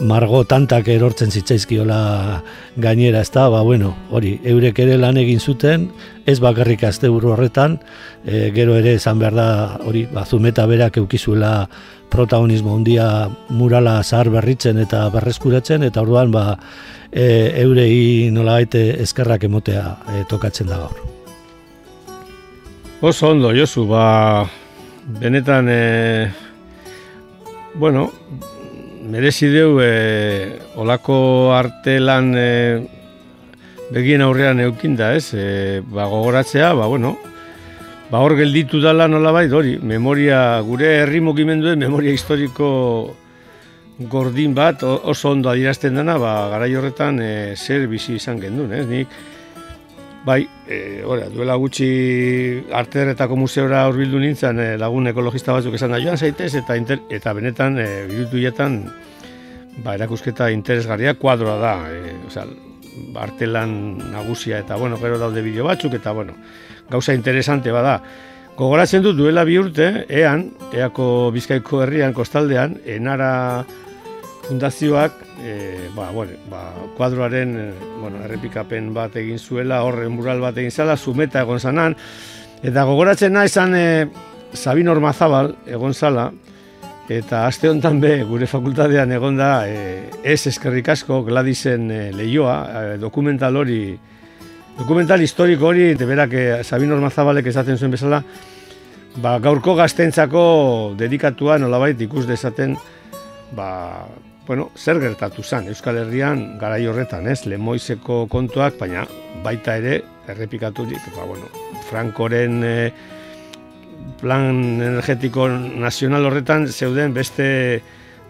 margo 0.00 0.44
tantak 0.44 0.88
erortzen 0.88 1.30
zitzaizkiola 1.30 2.42
gainera, 2.76 3.20
ez 3.20 3.30
da, 3.32 3.48
ba, 3.52 3.62
bueno, 3.62 3.94
hori, 4.10 4.36
eurek 4.44 4.78
ere 4.84 4.96
lan 5.00 5.16
egin 5.20 5.40
zuten, 5.40 5.88
ez 6.26 6.38
bakarrik 6.42 6.84
azte 6.84 7.08
buru 7.12 7.32
horretan, 7.32 7.78
e, 8.24 8.50
gero 8.54 8.76
ere 8.76 8.96
esan 9.00 9.18
behar 9.22 9.36
da, 9.36 9.48
hori, 9.86 10.06
ba, 10.12 10.26
zumeta 10.26 10.66
berak 10.66 10.98
eukizuela 11.00 11.68
protagonismo 12.10 12.74
handia 12.76 13.28
murala 13.48 14.02
zahar 14.04 14.30
berritzen 14.30 14.78
eta 14.82 15.06
berreskuratzen, 15.14 15.86
eta 15.88 16.02
orduan, 16.02 16.32
ba, 16.34 16.58
e, 17.10 17.52
eurei 17.62 18.30
nola 18.32 18.58
baite 18.60 18.88
eskerrak 19.02 19.46
emotea 19.48 19.96
e, 20.12 20.24
tokatzen 20.28 20.72
da 20.72 20.82
gaur. 20.84 21.04
Oso 23.00 23.30
ondo, 23.30 23.52
Josu, 23.54 23.86
ba, 23.88 24.46
benetan, 25.20 25.68
e, 25.68 26.28
bueno, 27.74 28.10
merezi 29.06 29.48
deu 29.52 29.78
e, 29.80 30.58
olako 30.76 31.52
artelan 31.54 32.32
e, 32.36 32.48
begien 33.92 34.22
aurrean 34.24 34.60
eukinda, 34.60 35.12
ez? 35.14 35.30
E, 35.34 35.80
ba, 35.80 36.08
gogoratzea, 36.10 36.72
ba, 36.74 36.88
bueno, 36.90 37.16
ba, 38.10 38.20
hor 38.20 38.36
gelditu 38.38 38.80
dala 38.82 39.06
nola 39.08 39.32
bai, 39.32 39.46
hori, 39.48 39.76
memoria, 39.78 40.60
gure 40.66 40.96
herri 41.02 41.22
mugimenduen 41.22 41.78
memoria 41.78 42.14
historiko 42.14 42.68
gordin 44.10 44.52
bat 44.54 44.82
oso 44.84 45.30
ondo 45.30 45.48
adierazten 45.50 45.96
dena, 45.96 46.18
ba, 46.20 46.34
garai 46.52 46.74
horretan 46.74 47.22
e, 47.22 47.32
zer 47.56 47.86
bizi 47.88 48.18
izan 48.18 48.42
gendun, 48.42 48.74
ez? 48.74 48.84
Nik, 48.90 49.18
Bai, 50.26 50.48
e, 50.66 51.04
ora, 51.06 51.28
duela 51.30 51.54
gutxi 51.54 51.86
arterretako 52.74 53.36
museora 53.38 53.84
hurbildu 53.86 54.18
nintzen 54.18 54.58
e, 54.58 54.64
lagun 54.74 55.06
ekologista 55.06 55.54
batzuk 55.54 55.76
esan 55.78 55.94
da 55.94 56.00
joan 56.02 56.18
zaitez 56.18 56.48
eta 56.58 56.74
eta 57.14 57.34
benetan 57.36 57.78
e, 57.78 57.86
birutu 58.10 58.40
jetan 58.42 58.80
ba, 59.84 59.94
erakusketa 59.94 60.50
interesgarria 60.50 61.14
kuadroa 61.14 61.54
da. 61.62 61.74
E, 61.94 62.16
oza, 62.26 62.42
artelan 63.22 63.98
nagusia 64.10 64.58
eta 64.58 64.74
bueno, 64.74 64.98
gero 64.98 65.20
daude 65.22 65.46
bideo 65.46 65.68
batzuk 65.70 65.94
eta 65.94 66.10
bueno, 66.10 66.34
gauza 66.90 67.14
interesante 67.14 67.70
bada. 67.70 68.00
Gogoratzen 68.58 69.06
dut 69.06 69.14
duela 69.14 69.44
bi 69.46 69.60
urte, 69.62 70.08
ean, 70.08 70.48
eako 70.74 71.30
bizkaiko 71.30 71.84
herrian, 71.84 72.16
kostaldean, 72.16 72.80
enara 72.82 73.62
fundazioak 74.46 75.12
e, 75.42 75.90
ba, 75.94 76.10
bueno, 76.10 76.32
ba, 76.50 76.72
kuadroaren 76.96 77.56
e, 77.58 77.66
bueno, 78.00 78.22
errepikapen 78.24 78.92
bat 78.94 79.16
egin 79.18 79.38
zuela, 79.38 79.82
horren 79.84 80.14
mural 80.14 80.40
bat 80.40 80.56
egin 80.58 80.70
zela, 80.70 80.96
zumeta 80.96 81.42
egon 81.42 81.60
zanan, 81.60 81.96
eta 82.62 82.84
gogoratzen 82.86 83.34
nahi 83.34 83.48
zan 83.50 83.74
e, 83.76 83.86
Sabin 84.54 84.88
Ormazabal 84.88 85.52
egon 85.66 85.94
zala, 85.94 86.30
eta 87.12 87.44
aste 87.46 87.70
honetan 87.70 88.00
be, 88.02 88.20
gure 88.26 88.48
fakultatean 88.50 89.12
egon 89.14 89.38
da, 89.38 89.50
e, 89.68 90.10
ez 90.24 90.46
eskerrik 90.50 90.88
asko 90.94 91.22
Gladisen 91.26 91.90
e, 91.90 92.02
lehioa, 92.14 92.58
e, 92.66 92.98
dokumental 93.02 93.56
hori, 93.58 93.80
dokumental 94.78 95.22
historiko 95.22 95.72
hori, 95.72 95.90
eta 95.94 96.06
berak 96.08 96.34
e, 96.34 96.46
Sabin 96.64 96.94
Ormazabalek 96.94 97.50
esaten 97.50 97.78
zuen 97.78 97.94
bezala, 97.94 98.22
ba, 99.22 99.38
gaurko 99.42 99.74
gaztentzako 99.78 100.94
dedikatua 100.98 101.58
nolabait 101.58 102.00
ikus 102.06 102.26
dezaten, 102.28 102.76
ba, 103.56 104.06
bueno, 104.46 104.70
zer 104.76 105.00
gertatu 105.02 105.42
zen 105.42 105.68
Euskal 105.68 105.98
Herrian 105.98 106.58
garai 106.60 106.86
horretan, 106.86 107.26
ez? 107.28 107.44
Lemoizeko 107.46 108.26
kontuak, 108.30 108.78
baina 108.78 109.06
baita 109.44 109.76
ere 109.80 110.00
errepikatu 110.30 110.86
dit, 110.86 111.02
ba, 111.16 111.26
bueno, 111.26 111.50
Frankoren 111.90 112.62
eh, 112.64 112.92
plan 114.20 114.80
energetiko 114.80 115.48
nazional 115.50 116.26
horretan 116.28 116.68
zeuden 116.68 117.14
beste 117.14 117.46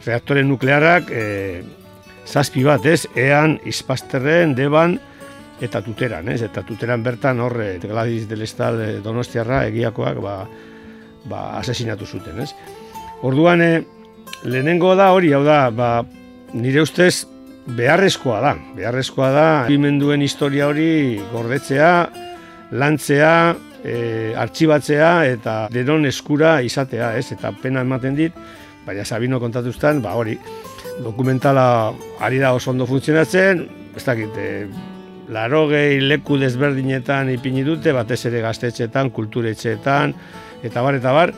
reaktore 0.04 0.42
nuklearak 0.44 1.11
e, 1.11 1.25
zazpi 2.26 2.64
bat, 2.66 2.85
ez? 2.87 3.06
Ean, 3.16 3.58
Ispasterren, 3.66 4.54
Deban 4.58 4.99
eta 5.62 5.80
Tuteran, 5.82 6.28
ez? 6.32 6.40
Eta 6.44 6.62
Tuteran 6.66 7.04
bertan 7.04 7.40
horre 7.40 7.76
Gladys 7.82 8.26
del 8.28 8.44
Estal 8.44 8.80
eh, 8.82 8.94
Donostiarra 9.04 9.64
egiakoak 9.70 10.20
ba, 10.23 10.38
ba 11.28 11.44
asesinatu 11.61 12.06
zuten, 12.06 12.42
ez? 12.44 12.52
Orduan, 13.25 13.62
eh, 13.62 13.85
lehenengo 14.47 14.95
da 14.95 15.11
hori, 15.12 15.33
hau 15.35 15.43
da, 15.45 15.71
ba, 15.75 15.91
nire 16.55 16.83
ustez 16.85 17.26
beharrezkoa 17.76 18.41
da. 18.45 18.55
Beharrezkoa 18.76 19.31
da, 19.35 19.47
bimenduen 19.69 20.23
historia 20.23 20.69
hori 20.71 21.19
gordetzea, 21.33 21.91
lantzea, 22.79 23.33
e, 23.83 23.97
artxibatzea 24.38 25.11
eta 25.33 25.57
denon 25.75 26.07
eskura 26.07 26.61
izatea, 26.62 27.15
ez? 27.19 27.31
Eta 27.35 27.53
pena 27.62 27.83
ematen 27.87 28.17
dit, 28.19 28.35
baina 28.87 29.05
Sabino 29.05 29.43
kontatuztan, 29.43 30.00
ba 30.03 30.15
hori, 30.19 30.38
dokumentala 31.03 31.93
ari 32.25 32.38
da 32.41 32.55
oso 32.55 32.71
ondo 32.71 32.87
funtzionatzen, 32.87 33.67
ez 33.97 34.05
dakit, 34.07 34.38
e, 34.38 34.67
laro 35.35 35.67
gehi 35.69 35.99
leku 36.07 36.38
desberdinetan 36.38 37.33
ipini 37.35 37.67
dute, 37.67 37.93
batez 37.93 38.23
ere 38.31 38.45
gaztetxetan, 38.45 39.11
kulturetxeetan, 39.11 40.15
eta 40.62 40.83
bar, 40.87 41.00
eta 41.03 41.15
bar, 41.17 41.35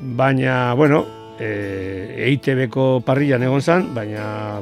baina, 0.00 0.60
bueno, 0.78 1.04
e, 1.40 2.26
EITB-ko 2.28 3.00
parrilan 3.06 3.42
egon 3.46 3.64
zen, 3.64 3.88
baina 3.96 4.60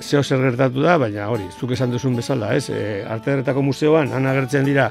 zeo 0.00 0.22
zer 0.22 0.42
gertatu 0.44 0.84
da, 0.84 0.98
baina 1.00 1.28
hori, 1.32 1.48
zuk 1.58 1.72
esan 1.74 1.90
duzun 1.94 2.18
bezala, 2.18 2.52
ez? 2.54 2.68
E, 2.70 3.02
Arte 3.08 3.32
Ederretako 3.32 3.64
Museoan, 3.66 4.12
han 4.14 4.28
agertzen 4.30 4.68
dira 4.68 4.90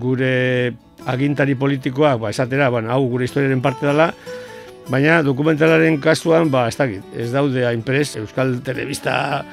gure 0.00 0.74
agintari 1.06 1.54
politikoak, 1.54 2.18
ba, 2.22 2.32
esatera, 2.32 2.70
bueno, 2.72 2.90
hau 2.90 3.04
gure 3.12 3.28
historiaren 3.28 3.62
parte 3.62 3.86
dela, 3.86 4.08
baina 4.88 5.20
dokumentalaren 5.22 6.00
kasuan, 6.02 6.50
ba, 6.50 6.66
ez 6.68 6.78
dakit, 6.80 7.04
ez 7.16 7.30
daude 7.32 7.66
hainpres, 7.68 8.16
Euskal 8.20 8.58
Telebista 8.64 9.44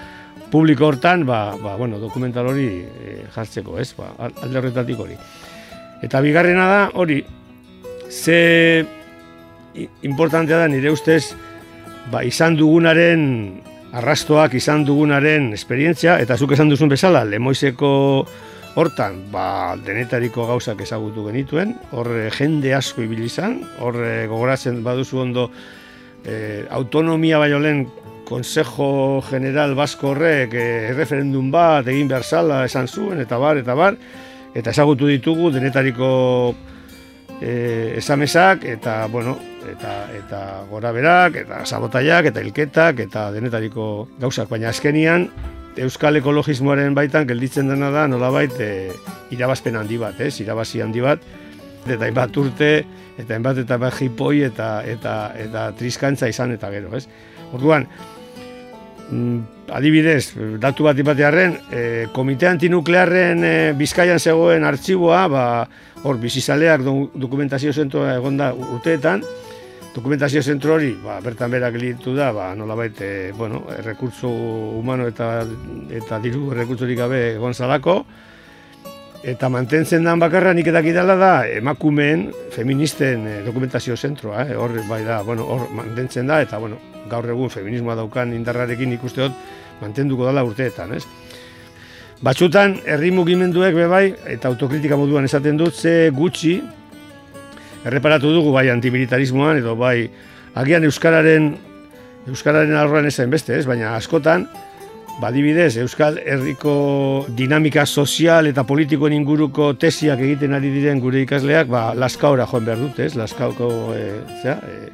publiko 0.52 0.90
hortan, 0.90 1.26
ba, 1.28 1.56
ba, 1.62 1.76
bueno, 1.80 2.00
dokumental 2.00 2.50
hori 2.52 2.70
e, 2.84 3.20
jartzeko, 3.36 3.78
ez? 3.80 3.92
Ba, 4.00 4.14
alde 4.20 4.58
horretatik 4.60 5.00
hori. 5.00 5.20
Eta 6.02 6.20
bigarrena 6.24 6.66
da, 6.68 6.82
hori, 6.98 7.22
ze 8.10 8.42
importantea 10.02 10.58
da 10.58 10.68
nire 10.68 10.92
ustez, 10.92 11.34
ba, 12.12 12.24
izan 12.28 12.58
dugunaren 12.60 13.62
arrastoak 13.92 14.56
izan 14.56 14.86
dugunaren 14.88 15.52
esperientzia, 15.54 16.18
eta 16.24 16.38
zuk 16.38 16.54
esan 16.56 16.72
duzun 16.72 16.92
bezala, 16.92 17.26
lemoizeko 17.28 17.92
hortan, 18.80 19.18
ba, 19.32 19.76
denetariko 19.86 20.46
gauzak 20.48 20.82
ezagutu 20.86 21.26
genituen, 21.28 21.76
hor 21.92 22.08
jende 22.38 22.74
asko 22.76 23.04
ibili 23.04 23.28
izan, 23.28 23.60
hor 23.84 24.00
gogoratzen 24.32 24.80
baduzu 24.86 25.20
ondo 25.26 25.50
e, 26.24 26.64
autonomia 26.70 27.42
baiolen 27.42 27.86
Consejo 28.32 29.20
General 29.28 29.76
Basko 29.76 30.14
horrek 30.14 30.54
e, 30.56 30.68
referendum 30.96 31.50
bat 31.52 31.88
egin 31.92 32.08
behar 32.08 32.24
zala 32.24 32.64
esan 32.64 32.88
zuen, 32.88 33.20
eta 33.20 33.40
bar, 33.42 33.60
eta 33.60 33.76
bar, 33.76 33.98
eta 34.56 34.72
ezagutu 34.72 35.10
ditugu 35.12 35.52
denetariko 35.52 36.12
e, 37.42 37.98
esamesak, 38.00 38.64
eta, 38.72 39.02
bueno, 39.12 39.36
eta, 39.70 39.96
eta 40.18 40.42
gora 40.70 40.92
berak, 40.96 41.38
eta 41.44 41.64
sabotaiak, 41.66 42.32
eta 42.32 42.42
ilketak, 42.42 43.00
eta 43.08 43.30
denetariko 43.36 44.08
gauzak, 44.20 44.50
baina 44.50 44.70
azkenian, 44.70 45.30
Euskal 45.80 46.20
ekologismoaren 46.20 46.92
baitan 46.92 47.24
gelditzen 47.30 47.70
dena 47.72 47.88
da 47.94 48.04
nolabait 48.12 48.58
e, 48.60 48.92
irabazpen 49.32 49.78
handi 49.80 49.96
bat, 50.02 50.20
ez? 50.20 50.34
Irabazi 50.44 50.82
handi 50.84 51.00
bat 51.04 51.24
eta 51.88 52.04
hainbat 52.06 52.36
urte 52.38 52.72
eta 53.18 53.34
hainbat 53.34 53.62
eta 53.64 53.78
bat 53.80 53.96
jipoi 53.96 54.44
eta 54.50 54.82
eta 54.86 55.14
eta 55.40 55.70
triskantza 55.80 56.28
izan 56.30 56.52
eta 56.58 56.70
gero, 56.74 56.92
ez? 56.98 57.06
Orduan, 57.56 57.88
mm, 59.10 59.40
adibidez, 59.72 60.34
datu 60.60 60.84
bat 60.88 61.00
ipatearren, 61.00 61.56
e, 61.72 61.84
komite 62.12 62.50
antinuklearren 62.52 63.44
e, 63.44 63.56
Bizkaian 63.80 64.20
zegoen 64.20 64.68
artxiboa, 64.68 65.24
ba, 65.32 65.46
hor 66.04 66.20
bizizaleak 66.20 66.84
dokumentazio 66.84 67.72
zentroa 67.74 68.16
egonda 68.18 68.52
urteetan, 68.54 69.24
dokumentazio 69.94 70.42
zentro 70.42 70.76
hori, 70.76 70.94
ba, 71.04 71.20
bertan 71.20 71.52
berak 71.52 71.76
litu 71.76 72.16
da, 72.16 72.32
ba, 72.32 72.54
nola 72.56 72.76
baita, 72.76 73.04
e, 73.04 73.32
bueno, 73.36 73.66
rekurtso 73.84 74.30
humano 74.30 75.08
eta, 75.08 75.46
eta 75.92 76.20
diru 76.24 76.52
rekurtsorik 76.56 76.98
gabe 76.98 77.22
egon 77.36 77.54
zalako, 77.54 78.06
eta 79.28 79.50
mantentzen 79.54 80.08
dan 80.08 80.20
bakarra 80.20 80.54
nik 80.56 80.72
edak 80.72 80.88
idala 80.88 81.18
da, 81.20 81.34
emakumeen, 81.60 82.30
feministen 82.56 83.28
e, 83.28 83.36
dokumentazio 83.44 83.98
zentroa, 83.98 84.48
eh? 84.48 84.56
hor, 84.56 84.80
bai 84.88 85.04
da, 85.04 85.22
bueno, 85.28 85.44
hor 85.44 85.68
mantentzen 85.76 86.28
da, 86.28 86.40
eta, 86.42 86.60
bueno, 86.62 86.80
gaur 87.12 87.28
egun 87.30 87.52
feminismoa 87.52 87.98
daukan 88.00 88.32
indarrarekin 88.38 88.96
ikusteot, 88.96 89.36
mantenduko 89.82 90.26
dela 90.30 90.46
urteetan, 90.48 90.96
ez? 90.96 91.04
Batxutan, 92.22 92.78
herri 92.86 93.10
mugimenduek 93.12 93.76
bebai, 93.76 94.06
eta 94.30 94.48
autokritika 94.48 94.96
moduan 94.96 95.26
esaten 95.26 95.58
dut, 95.58 95.74
ze 95.74 96.12
gutxi, 96.16 96.62
erreparatu 97.86 98.32
dugu 98.34 98.52
bai 98.54 98.70
antimilitarismoan 98.70 99.62
edo 99.62 99.76
bai 99.76 100.10
agian 100.56 100.84
euskararen 100.84 101.54
euskararen 102.30 102.76
arroan 102.78 103.08
ezain 103.10 103.32
beste, 103.32 103.58
ez? 103.58 103.66
Baina 103.66 103.96
askotan 103.96 104.46
badibidez 105.22 105.76
Euskal 105.82 106.20
Herriko 106.26 107.26
dinamika 107.38 107.86
sozial 107.86 108.48
eta 108.50 108.64
politikoen 108.68 109.14
inguruko 109.14 109.72
tesiak 109.82 110.22
egiten 110.24 110.56
ari 110.58 110.72
diren 110.74 111.02
gure 111.04 111.22
ikasleak, 111.26 111.70
ba 111.72 111.92
Laskaora 111.98 112.48
joan 112.50 112.66
behar 112.66 112.82
dute, 112.82 113.06
ez? 113.06 113.16
Laskauko 113.20 113.70
e, 113.96 114.04
zera, 114.42 114.58
e, 114.66 114.92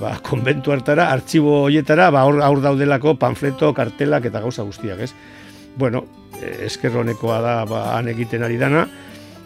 ba, 0.00 0.16
konbentu 0.26 0.74
hartara, 0.74 1.08
artxibo 1.14 1.64
hoietara, 1.64 2.10
ba 2.14 2.24
aur, 2.26 2.62
daudelako 2.62 3.16
panfleto, 3.20 3.72
kartelak 3.74 4.28
eta 4.30 4.42
gauza 4.44 4.66
guztiak, 4.66 5.06
ez? 5.06 5.12
Bueno, 5.78 6.04
eskerronekoa 6.40 7.40
da 7.44 7.54
ba 7.68 7.84
han 7.96 8.10
egiten 8.10 8.44
ari 8.46 8.58
dana, 8.60 8.86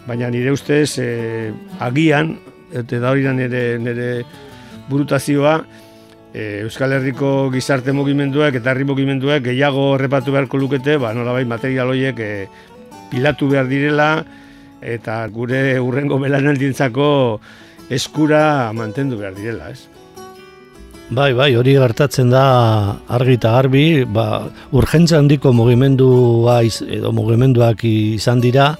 baina 0.08 0.28
nire 0.32 0.52
ustez 0.52 0.98
e, 1.00 1.52
agian 1.80 2.36
eta 2.74 3.00
da 3.00 3.14
hori 3.14 3.22
da 3.22 3.32
nire, 3.32 3.78
nire 3.78 4.08
burutazioa, 4.90 5.56
e, 6.34 6.60
Euskal 6.66 6.92
Herriko 6.98 7.48
gizarte 7.54 7.94
mugimenduak 7.94 8.58
eta 8.58 8.74
herri 8.74 8.84
mugimenduak 8.88 9.46
gehiago 9.46 9.94
errepatu 9.96 10.34
beharko 10.34 10.58
lukete, 10.58 10.98
ba, 10.98 11.14
nolabait 11.14 11.48
material 11.48 11.94
horiek 11.94 12.18
e, 12.20 12.32
pilatu 13.12 13.48
behar 13.52 13.70
direla, 13.70 14.10
eta 14.84 15.22
gure 15.32 15.78
urrengo 15.80 16.18
melanaldintzako 16.20 17.08
eskura 17.94 18.72
mantendu 18.76 19.16
behar 19.20 19.38
direla, 19.38 19.70
ez? 19.70 19.93
Bai, 21.12 21.34
bai, 21.36 21.50
hori 21.52 21.74
gertatzen 21.76 22.30
da 22.32 22.42
argi 23.12 23.34
eta 23.36 23.50
garbi, 23.52 24.06
ba, 24.08 24.48
urgentza 24.72 25.18
handiko 25.20 25.50
mugimendua 25.52 26.62
edo 26.64 27.10
mugimenduak 27.12 27.84
izan 27.84 28.40
dira, 28.40 28.70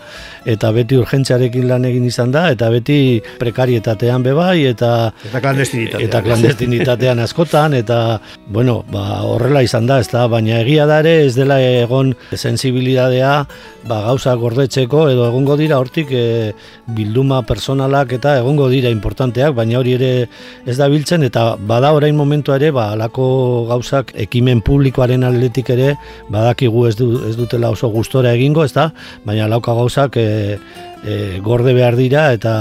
eta 0.49 0.71
beti 0.73 0.97
urgentziarekin 0.97 1.69
lan 1.69 1.85
egin 1.85 2.07
izan 2.09 2.33
da, 2.33 2.47
eta 2.55 2.71
beti 2.73 3.21
prekarietatean 3.43 4.25
bebai, 4.25 4.65
eta 4.71 5.13
eta 5.29 5.43
klandestinitatean, 5.45 6.07
eta 6.09 6.23
klandestinitatean 6.25 7.21
askotan, 7.27 7.77
eta 7.77 7.99
bueno, 8.49 8.81
ba, 8.89 9.21
horrela 9.29 9.61
izan 9.61 9.85
da, 9.85 10.01
ez 10.01 10.09
da, 10.09 10.25
baina 10.27 10.63
egia 10.63 10.89
da 10.89 11.03
ere 11.05 11.27
ez 11.27 11.35
dela 11.37 11.61
egon 11.61 12.15
sensibilidadea 12.33 13.35
ba, 13.85 14.01
gauza 14.09 14.33
gordetzeko, 14.41 15.11
edo 15.13 15.29
egongo 15.29 15.59
dira 15.61 15.77
hortik 15.77 16.09
e, 16.17 16.25
bilduma 16.97 17.43
personalak 17.45 18.17
eta 18.17 18.39
egongo 18.41 18.71
dira 18.73 18.93
importanteak, 18.93 19.53
baina 19.57 19.79
hori 19.81 19.97
ere 19.99 20.13
ez 20.65 20.79
da 20.81 20.89
biltzen, 20.89 21.29
eta 21.29 21.55
bada 21.61 21.93
orain 21.93 22.13
momentu 22.16 22.55
ere, 22.55 22.70
ba, 22.74 22.90
alako 22.94 23.27
gauzak 23.68 24.12
ekimen 24.27 24.62
publikoaren 24.64 25.24
atletik 25.27 25.70
ere, 25.74 25.94
badakigu 26.33 26.87
ez, 26.88 26.94
du, 26.98 27.09
ez 27.29 27.35
dutela 27.37 27.70
oso 27.74 27.90
gustora 27.92 28.33
egingo, 28.37 28.64
ez 28.64 28.72
da? 28.74 28.90
Baina 29.24 29.48
lauka 29.50 29.74
gauzak 29.77 30.18
e, 30.20 30.27
e, 31.05 31.40
gorde 31.44 31.74
behar 31.77 31.96
dira 31.96 32.27
eta 32.35 32.55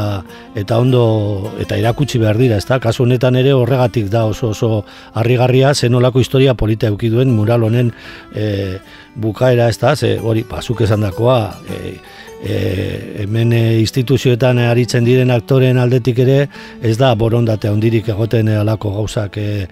eta 0.59 0.79
ondo 0.79 1.53
eta 1.63 1.77
irakutsi 1.79 2.19
behar 2.21 2.37
dira, 2.37 2.57
ez 2.57 2.67
da? 2.69 2.79
Kasu 2.83 3.07
honetan 3.07 3.37
ere 3.39 3.53
horregatik 3.57 4.09
da 4.13 4.25
oso 4.29 4.51
oso 4.51 4.83
harrigarria 5.13 5.73
zenolako 5.73 6.19
historia 6.19 6.53
polita 6.53 6.91
eduki 6.91 7.09
duen 7.13 7.33
mural 7.35 7.63
honen 7.63 7.93
e, 8.35 8.79
bukaera, 9.15 9.69
ez 9.69 9.79
da? 9.79 9.95
Ze 9.95 10.17
hori, 10.19 10.43
pasuk 10.43 10.81
esan 10.85 11.05
dakoa, 11.05 11.39
e, 11.69 11.97
e, 12.43 13.23
hemen 13.23 13.53
e, 13.53 13.61
instituzioetan 13.79 14.59
aritzen 14.59 15.07
diren 15.07 15.31
aktoren 15.33 15.79
aldetik 15.79 16.19
ere 16.25 16.37
ez 16.81 16.97
da 16.99 17.13
borondate 17.15 17.71
handirik 17.71 18.09
egoten 18.13 18.51
alako 18.57 18.93
gauzak 18.99 19.37
e, 19.37 19.65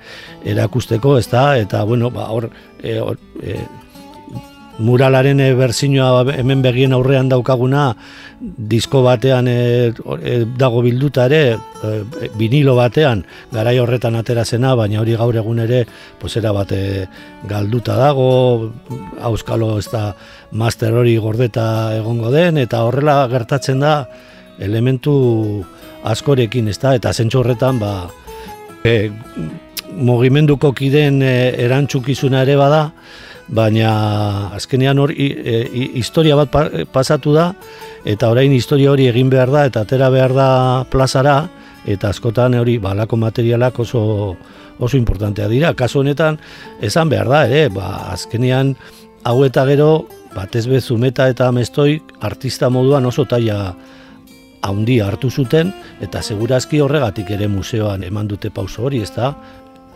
erakusteko, 0.45 1.17
ez 1.19 1.27
da, 1.31 1.45
eta 1.59 1.83
bueno, 1.83 2.09
ba, 2.13 2.29
hor, 2.31 2.49
e, 2.81 2.97
e, 3.43 3.59
muralaren 4.81 5.39
e, 5.39 5.51
hemen 5.53 6.61
begien 6.61 6.93
aurrean 6.93 7.29
daukaguna 7.29 7.91
disko 8.41 9.03
batean 9.05 9.47
e, 9.47 9.93
e, 9.93 10.33
dago 10.57 10.81
bilduta 10.81 11.25
ere 11.29 11.41
e, 11.53 11.91
vinilo 12.37 12.75
batean. 12.75 13.23
Garai 13.53 13.77
horretan 13.79 14.15
atera 14.15 14.45
zena 14.45 14.73
baina 14.75 15.01
hori 15.01 15.15
gaur 15.15 15.35
egun 15.35 15.59
ere 15.59 15.85
posera 16.19 16.51
bate 16.51 17.07
galduta 17.47 17.97
dago. 17.99 18.71
Auskalo 19.21 19.77
ez 19.79 19.87
da 19.91 20.11
master 20.51 20.93
hori 20.93 21.17
gordeta 21.17 21.95
egongo 21.99 22.31
den 22.31 22.57
eta 22.57 22.83
horrela 22.83 23.27
gertatzen 23.31 23.79
da 23.79 24.05
elementu 24.59 25.63
askorekin 26.03 26.67
ez 26.67 26.79
da 26.81 26.95
eta 26.97 27.13
zentsu 27.13 27.41
horretan 27.41 27.79
ba 27.79 28.09
e, 28.83 29.11
mugimenduko 29.91 30.71
kiden 30.73 31.21
e, 31.21 31.35
erantzukizuna 31.65 32.41
ere 32.45 32.57
bada 32.59 32.87
baina 33.51 33.91
azkenean 34.55 34.99
hori 34.99 35.27
e, 35.31 35.57
historia 35.99 36.37
bat 36.39 36.53
pasatu 36.91 37.33
da 37.35 37.51
eta 38.07 38.29
orain 38.31 38.53
historia 38.55 38.91
hori 38.91 39.09
egin 39.11 39.29
behar 39.29 39.51
da 39.51 39.65
eta 39.67 39.83
atera 39.83 40.09
behar 40.09 40.33
da 40.33 40.49
plazara 40.89 41.43
eta 41.85 42.09
askotan 42.09 42.55
hori 42.55 42.77
balako 42.79 43.17
materialak 43.17 43.79
oso 43.79 44.01
oso 44.81 44.97
importantea 44.97 45.47
dira. 45.47 45.75
Kasu 45.77 46.01
honetan 46.01 46.39
esan 46.81 47.09
behar 47.09 47.29
da 47.29 47.45
ere, 47.45 47.67
ba, 47.69 48.11
azkenean 48.15 48.73
hau 49.23 49.43
eta 49.45 49.65
gero 49.69 50.07
batez 50.33 50.65
bezumeta 50.67 51.27
eta 51.29 51.51
amestoi 51.51 51.99
artista 52.21 52.69
moduan 52.73 53.05
oso 53.05 53.27
taia 53.29 53.75
haundi 54.61 54.99
hartu 55.01 55.29
zuten 55.29 55.71
eta 56.01 56.21
segurazki 56.21 56.81
horregatik 56.81 57.29
ere 57.37 57.47
museoan 57.49 58.03
eman 58.03 58.29
dute 58.29 58.49
pauso 58.49 58.85
hori, 58.87 59.01
ez 59.01 59.11
da? 59.15 59.33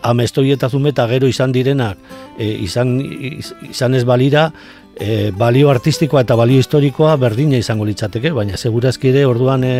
Amestoi 0.02 0.50
eta 0.52 0.68
zumeta 0.68 1.06
gero 1.06 1.28
izan 1.28 1.52
direnak 1.52 1.98
e, 2.38 2.50
izan, 2.64 2.98
izan 3.70 3.94
ez 3.94 4.04
balira 4.04 4.50
e, 4.96 5.30
balio 5.36 5.70
artistikoa 5.70 6.22
eta 6.24 6.36
balio 6.36 6.60
historikoa 6.62 7.16
berdina 7.20 7.58
izango 7.60 7.86
litzateke, 7.88 8.32
baina 8.36 8.56
segurazki 8.56 9.12
ere 9.12 9.26
orduan 9.28 9.64
e, 9.64 9.74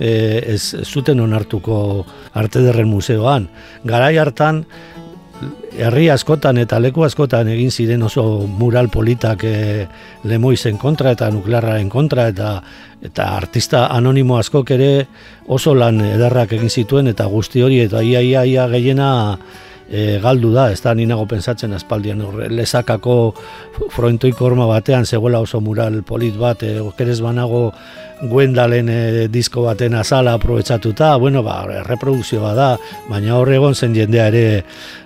e, 0.00 0.12
ez 0.54 0.84
zuten 0.84 1.20
onartuko 1.20 1.78
arte 2.38 2.62
derren 2.64 2.90
museoan. 2.90 3.48
Garai 3.86 4.16
hartan 4.18 4.64
herri 5.78 6.08
askotan 6.10 6.58
eta 6.58 6.78
leku 6.82 7.04
askotan 7.06 7.48
egin 7.52 7.70
ziren 7.70 8.02
oso 8.02 8.24
mural 8.58 8.88
politak 8.90 9.44
e, 9.44 9.86
lemoizen 10.24 10.78
kontra 10.78 11.12
eta 11.14 11.30
nuklearraren 11.30 11.88
kontra 11.88 12.28
eta 12.32 12.58
eta 13.02 13.28
artista 13.36 13.86
anonimo 13.94 14.38
askok 14.38 14.70
ere 14.74 14.90
oso 15.46 15.74
lan 15.74 16.00
ederrak 16.02 16.52
egin 16.58 16.70
zituen 16.70 17.06
eta 17.12 17.28
guzti 17.30 17.62
hori 17.62 17.80
eta 17.84 18.02
ia 18.02 18.20
ia 18.20 18.44
ia 18.44 18.66
gehiena 18.68 19.10
e, 19.90 20.18
galdu 20.22 20.52
da, 20.52 20.68
ez 20.72 20.80
da 20.84 20.94
ninago 20.94 21.26
pensatzen 21.28 21.72
aspaldian 21.76 22.20
horre, 22.22 22.48
lezakako 22.52 23.16
frontoiko 23.94 24.46
horma 24.46 24.68
batean 24.68 25.06
zegoela 25.06 25.40
oso 25.40 25.60
mural 25.64 26.02
polit 26.06 26.36
bat, 26.38 26.62
e, 26.62 26.78
okerez 26.80 27.20
banago 27.24 27.70
Gwendalen 28.18 28.88
e, 28.90 29.00
disko 29.30 29.62
baten 29.62 29.94
azala 29.94 30.32
aprobetsatuta, 30.34 31.12
bueno, 31.22 31.44
ba, 31.46 31.60
reprodukzioa 31.86 32.54
da, 32.56 32.72
baina 33.08 33.36
hor 33.38 33.52
egon 33.54 33.78
zen 33.78 33.94
jendea 33.94 34.26
ere 34.32 34.64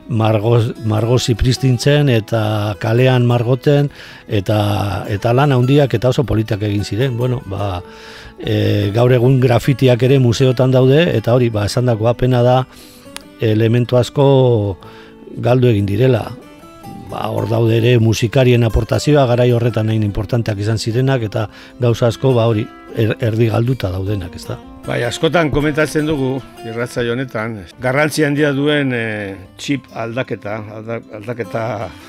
margoz, 0.08 0.72
margozi 0.88 1.36
pristintzen 1.38 2.08
eta 2.08 2.74
kalean 2.80 3.26
margoten 3.28 3.90
eta 4.28 5.04
eta 5.12 5.34
lan 5.36 5.52
handiak 5.52 5.92
eta 5.94 6.08
oso 6.08 6.24
politak 6.24 6.64
egin 6.68 6.88
ziren, 6.88 7.18
bueno, 7.20 7.42
ba, 7.46 7.82
e, 8.40 8.90
gaur 8.94 9.12
egun 9.12 9.38
grafitiak 9.40 10.02
ere 10.08 10.18
museotan 10.18 10.72
daude 10.72 11.04
eta 11.12 11.36
hori, 11.36 11.52
ba, 11.52 11.66
esan 11.68 11.92
dako 11.92 12.08
apena 12.08 12.42
da, 12.42 12.62
elementu 13.40 13.96
asko 13.96 14.78
galdu 15.36 15.68
egin 15.68 15.86
direla. 15.86 16.26
Ba, 17.12 17.26
hor 17.28 17.48
daude 17.50 17.76
ere 17.76 17.98
musikarien 18.00 18.64
aportazioa 18.64 19.26
garai 19.28 19.50
horretan 19.52 19.90
hain 19.92 20.02
importanteak 20.02 20.58
izan 20.64 20.78
zirenak 20.78 21.22
eta 21.28 21.48
gauza 21.80 22.08
asko 22.08 22.32
ba 22.34 22.46
hori 22.48 22.64
er, 22.96 23.16
erdi 23.20 23.48
galduta 23.52 23.90
daudenak, 23.92 24.36
ez 24.36 24.46
da. 24.48 24.58
Bai, 24.82 24.98
askotan 25.06 25.52
komentatzen 25.54 26.08
dugu 26.08 26.32
irratza 26.66 27.04
honetan, 27.06 27.60
garrantzi 27.82 28.24
handia 28.26 28.50
duen 28.56 28.90
e, 28.96 29.04
txip 29.60 29.84
aldaketa, 29.94 30.56
aldaketa 31.20 31.62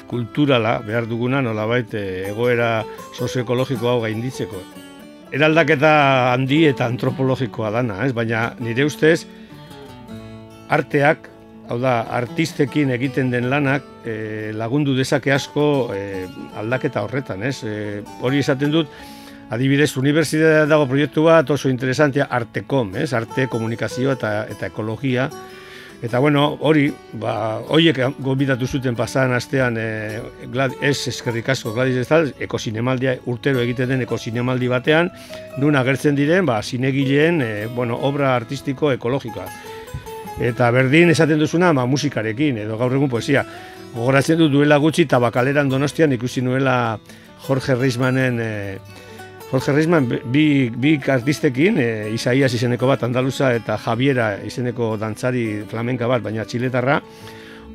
kulturala 0.10 0.80
behar 0.88 1.06
duguna 1.06 1.44
nolabait 1.46 1.94
e, 1.94 2.06
egoera 2.32 2.72
sozioekologiko 3.14 3.92
hau 3.92 4.00
gainditzeko. 4.08 4.64
Eraldaketa 5.34 5.94
handi 6.32 6.64
eta 6.70 6.88
antropologikoa 6.90 7.70
dana, 7.78 8.02
ez? 8.08 8.14
baina 8.14 8.52
nire 8.62 8.88
ustez, 8.90 9.28
arteak, 10.74 11.30
hau 11.72 11.80
da, 11.80 12.02
artistekin 12.18 12.92
egiten 12.96 13.32
den 13.32 13.50
lanak 13.52 13.86
e, 14.06 14.52
lagundu 14.58 14.96
dezake 14.98 15.32
asko 15.32 15.66
e, 15.96 16.04
aldaketa 16.60 17.06
horretan, 17.06 17.44
ez? 17.48 17.62
E, 17.64 18.02
hori 18.22 18.44
esaten 18.44 18.74
dut, 18.74 18.92
adibidez, 19.54 19.94
unibertsitatea 20.00 20.68
dago 20.70 20.88
proiektu 20.90 21.28
bat 21.30 21.50
oso 21.54 21.72
interesantia 21.72 22.28
artekom, 22.30 22.96
ez? 23.00 23.12
Arte, 23.14 23.48
komunikazio 23.52 24.16
eta, 24.18 24.36
eta 24.52 24.72
ekologia, 24.72 25.30
Eta 26.04 26.20
bueno, 26.20 26.58
hori, 26.60 26.90
ba, 27.16 27.62
horiek 27.72 27.96
gombidatu 28.20 28.68
zuten 28.68 28.96
pasan 28.96 29.32
astean 29.38 29.78
e, 29.80 29.86
glad, 30.52 30.74
ez 30.84 30.98
eskerrik 31.08 31.48
asko 31.54 31.72
Gladys 31.72 32.02
ez 32.02 32.10
tal, 32.10 32.28
ekosinemaldia 32.44 33.14
urtero 33.32 33.62
egiten 33.64 33.94
den 33.94 34.04
ekosinemaldi 34.04 34.68
batean, 34.68 35.14
nun 35.64 35.80
agertzen 35.80 36.20
diren, 36.20 36.44
ba, 36.50 36.58
zinegileen, 36.60 37.40
e, 37.40 37.52
bueno, 37.72 38.02
obra 38.04 38.34
artistiko 38.36 38.92
ekologikoa. 38.92 39.48
Eta 40.42 40.72
berdin 40.74 41.12
esaten 41.14 41.40
duzuna, 41.40 41.72
ma, 41.74 41.84
ba, 41.84 41.90
musikarekin, 41.90 42.58
edo 42.64 42.78
gaur 42.80 42.94
egun 42.96 43.12
poesia. 43.12 43.44
Gogoratzen 43.94 44.40
du 44.42 44.50
duela 44.50 44.80
gutxi 44.82 45.06
tabakaleran 45.06 45.70
donostian 45.70 46.14
ikusi 46.18 46.42
nuela 46.42 47.00
Jorge 47.48 47.76
Reismanen... 47.76 48.40
E, 48.42 48.52
Jorge 49.52 49.76
Reisman 49.76 50.08
bi, 50.10 50.72
bi 50.74 50.96
artistekin, 50.98 51.78
e, 51.78 51.90
Isaias 52.16 52.50
izeneko 52.58 52.88
bat 52.90 53.04
Andaluza 53.06 53.52
eta 53.54 53.78
Javiera 53.78 54.32
izeneko 54.42 54.96
dantzari 54.98 55.62
flamenka 55.70 56.10
bat, 56.10 56.24
baina 56.26 56.42
txiletarra, 56.50 56.98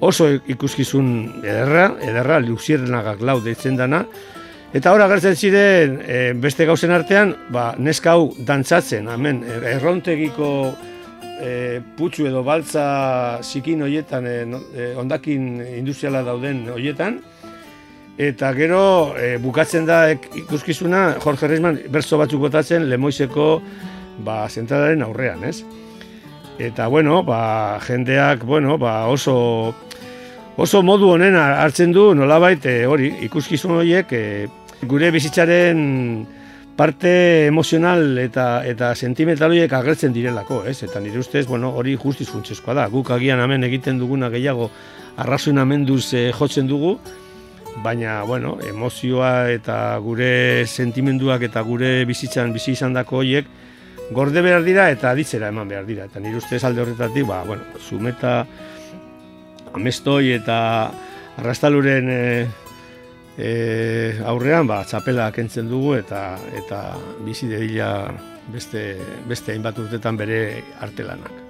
oso 0.03 0.27
ikuskizun 0.51 1.12
ederra, 1.44 1.92
ederra, 2.03 2.40
luziernagak 2.42 3.23
lau 3.23 3.38
deitzen 3.44 3.79
dana, 3.79 4.03
Eta 4.68 4.90
hor 4.92 5.01
agertzen 5.01 5.33
ziren 5.33 5.94
e, 6.05 6.16
beste 6.37 6.66
gauzen 6.68 6.90
artean, 6.92 7.31
ba, 7.55 7.71
neska 7.81 8.12
hau 8.12 8.35
dantzatzen, 8.37 9.07
hemen 9.09 9.40
errontegiko 9.49 10.51
e, 11.40 11.81
putzu 11.96 12.27
edo 12.29 12.42
baltza 12.46 13.40
zikin 13.42 13.83
hoietan, 13.87 14.27
e, 14.27 14.37
e, 14.74 14.92
ondakin 14.98 15.62
industriala 15.79 16.22
dauden 16.27 16.66
hoietan, 16.74 17.20
eta 18.18 18.53
gero 18.57 19.14
e, 19.18 19.37
bukatzen 19.38 19.87
da 19.87 20.01
ikuskizuna 20.11 21.20
Jorge 21.22 21.51
Reisman 21.51 21.79
berzo 21.94 22.18
batzuk 22.18 22.42
botatzen 22.48 22.88
Lemoizeko 22.90 23.51
ba, 24.27 24.46
zentralaren 24.51 25.05
aurrean, 25.07 25.44
ez? 25.46 25.62
Eta, 26.59 26.88
bueno, 26.90 27.22
ba, 27.22 27.79
jendeak, 27.87 28.42
bueno, 28.42 28.79
ba, 28.83 29.07
oso, 29.07 29.74
oso 30.59 30.83
modu 30.83 31.12
honen 31.14 31.38
hartzen 31.38 31.94
du 31.94 32.11
nolabait 32.18 32.66
e, 32.66 32.81
hori 32.87 33.12
ikuskizun 33.29 33.79
horiek 33.79 34.12
e, 34.12 34.24
gure 34.90 35.12
bizitzaren 35.14 36.27
parte 36.79 37.47
emozional 37.47 38.21
eta 38.23 38.62
eta 38.62 38.93
sentimental 38.95 39.51
horiek 39.51 39.73
agertzen 39.75 40.12
direlako, 40.14 40.61
ez? 40.71 40.77
Eta 40.87 41.01
nire 41.03 41.19
ustez, 41.19 41.49
bueno, 41.51 41.73
hori 41.75 41.97
justiz 41.99 42.29
funtsezkoa 42.31 42.77
da. 42.79 42.85
Guk 42.93 43.11
agian 43.11 43.43
hemen 43.43 43.67
egiten 43.67 43.99
duguna 43.99 44.29
gehiago 44.31 44.69
arrazoinamenduz 45.19 46.05
e, 46.14 46.29
jotzen 46.31 46.71
dugu, 46.71 46.93
baina, 47.83 48.21
bueno, 48.23 48.61
emozioa 48.62 49.51
eta 49.51 49.81
gure 50.05 50.31
sentimenduak 50.69 51.43
eta 51.49 51.64
gure 51.67 52.05
bizitzan 52.07 52.55
bizi 52.55 52.77
izan 52.79 52.95
dako 52.95 53.25
horiek 53.25 53.51
gorde 54.14 54.47
behar 54.47 54.62
dira 54.62 54.87
eta 54.95 55.11
aditzera 55.11 55.51
eman 55.51 55.67
behar 55.75 55.83
dira. 55.88 56.07
Eta 56.07 56.23
nire 56.23 56.38
ustez 56.38 56.62
alde 56.62 56.87
horretatik, 56.87 57.27
ba, 57.27 57.43
bueno, 57.43 57.67
zumeta 57.83 58.45
amestoi 59.75 60.31
eta 60.38 60.62
arrastaluren 61.43 62.14
e, 62.14 62.23
e, 63.38 64.18
aurrean 64.27 64.66
ba, 64.66 64.83
txapela 64.85 65.31
kentzen 65.33 65.70
dugu 65.70 65.94
eta 66.01 66.22
eta 66.59 66.83
bizi 67.24 67.48
dedila 67.48 68.11
beste, 68.53 68.96
beste 69.29 69.55
hainbat 69.55 69.79
urtetan 69.79 70.18
bere 70.18 70.40
artelanak. 70.81 71.44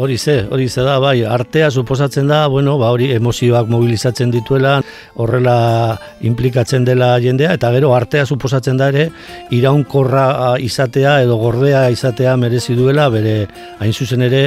Hori 0.00 0.16
ze, 0.18 0.46
hori 0.48 0.68
ze 0.68 0.84
da, 0.86 0.98
bai, 1.02 1.24
artea 1.26 1.70
suposatzen 1.70 2.28
da, 2.30 2.46
bueno, 2.48 2.76
ba, 2.78 2.92
hori 2.94 3.10
emozioak 3.12 3.66
mobilizatzen 3.68 4.30
dituela, 4.30 4.76
horrela 5.18 5.98
implikatzen 6.24 6.86
dela 6.86 7.10
jendea, 7.20 7.52
eta 7.58 7.72
gero 7.74 7.90
artea 7.96 8.24
suposatzen 8.24 8.78
da 8.78 8.88
ere, 8.94 9.08
iraunkorra 9.50 10.56
izatea 10.62 11.18
edo 11.26 11.36
gordea 11.42 11.88
izatea 11.90 12.36
merezi 12.40 12.78
duela, 12.78 13.08
bere 13.10 13.34
hain 13.80 13.92
zuzen 13.92 14.22
ere, 14.22 14.44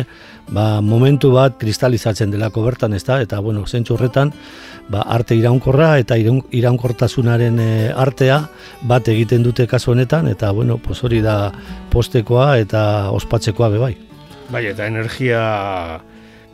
ba, 0.47 0.79
momentu 0.81 1.33
bat 1.35 1.59
kristalizatzen 1.59 2.31
delako 2.31 2.63
bertan, 2.63 2.95
ez 2.95 3.03
da, 3.03 3.19
eta, 3.21 3.43
bueno, 3.43 3.67
zentsu 3.67 3.97
horretan, 3.97 4.31
ba, 4.89 5.03
arte 5.07 5.35
iraunkorra 5.35 5.97
eta 6.01 6.17
iraunkortasunaren 6.17 7.59
e, 7.59 7.69
artea 7.95 8.39
bat 8.89 9.07
egiten 9.07 9.43
dute 9.43 9.67
kasu 9.67 9.93
honetan 9.93 10.27
eta 10.31 10.51
bueno, 10.51 10.77
pues 10.77 11.03
hori 11.03 11.21
da 11.21 11.51
postekoa 11.91 12.57
eta 12.63 13.11
ospatzekoa 13.11 13.69
be 13.69 13.81
bai. 13.81 13.93
Bai, 14.51 14.65
eta 14.67 14.87
energia 14.87 15.41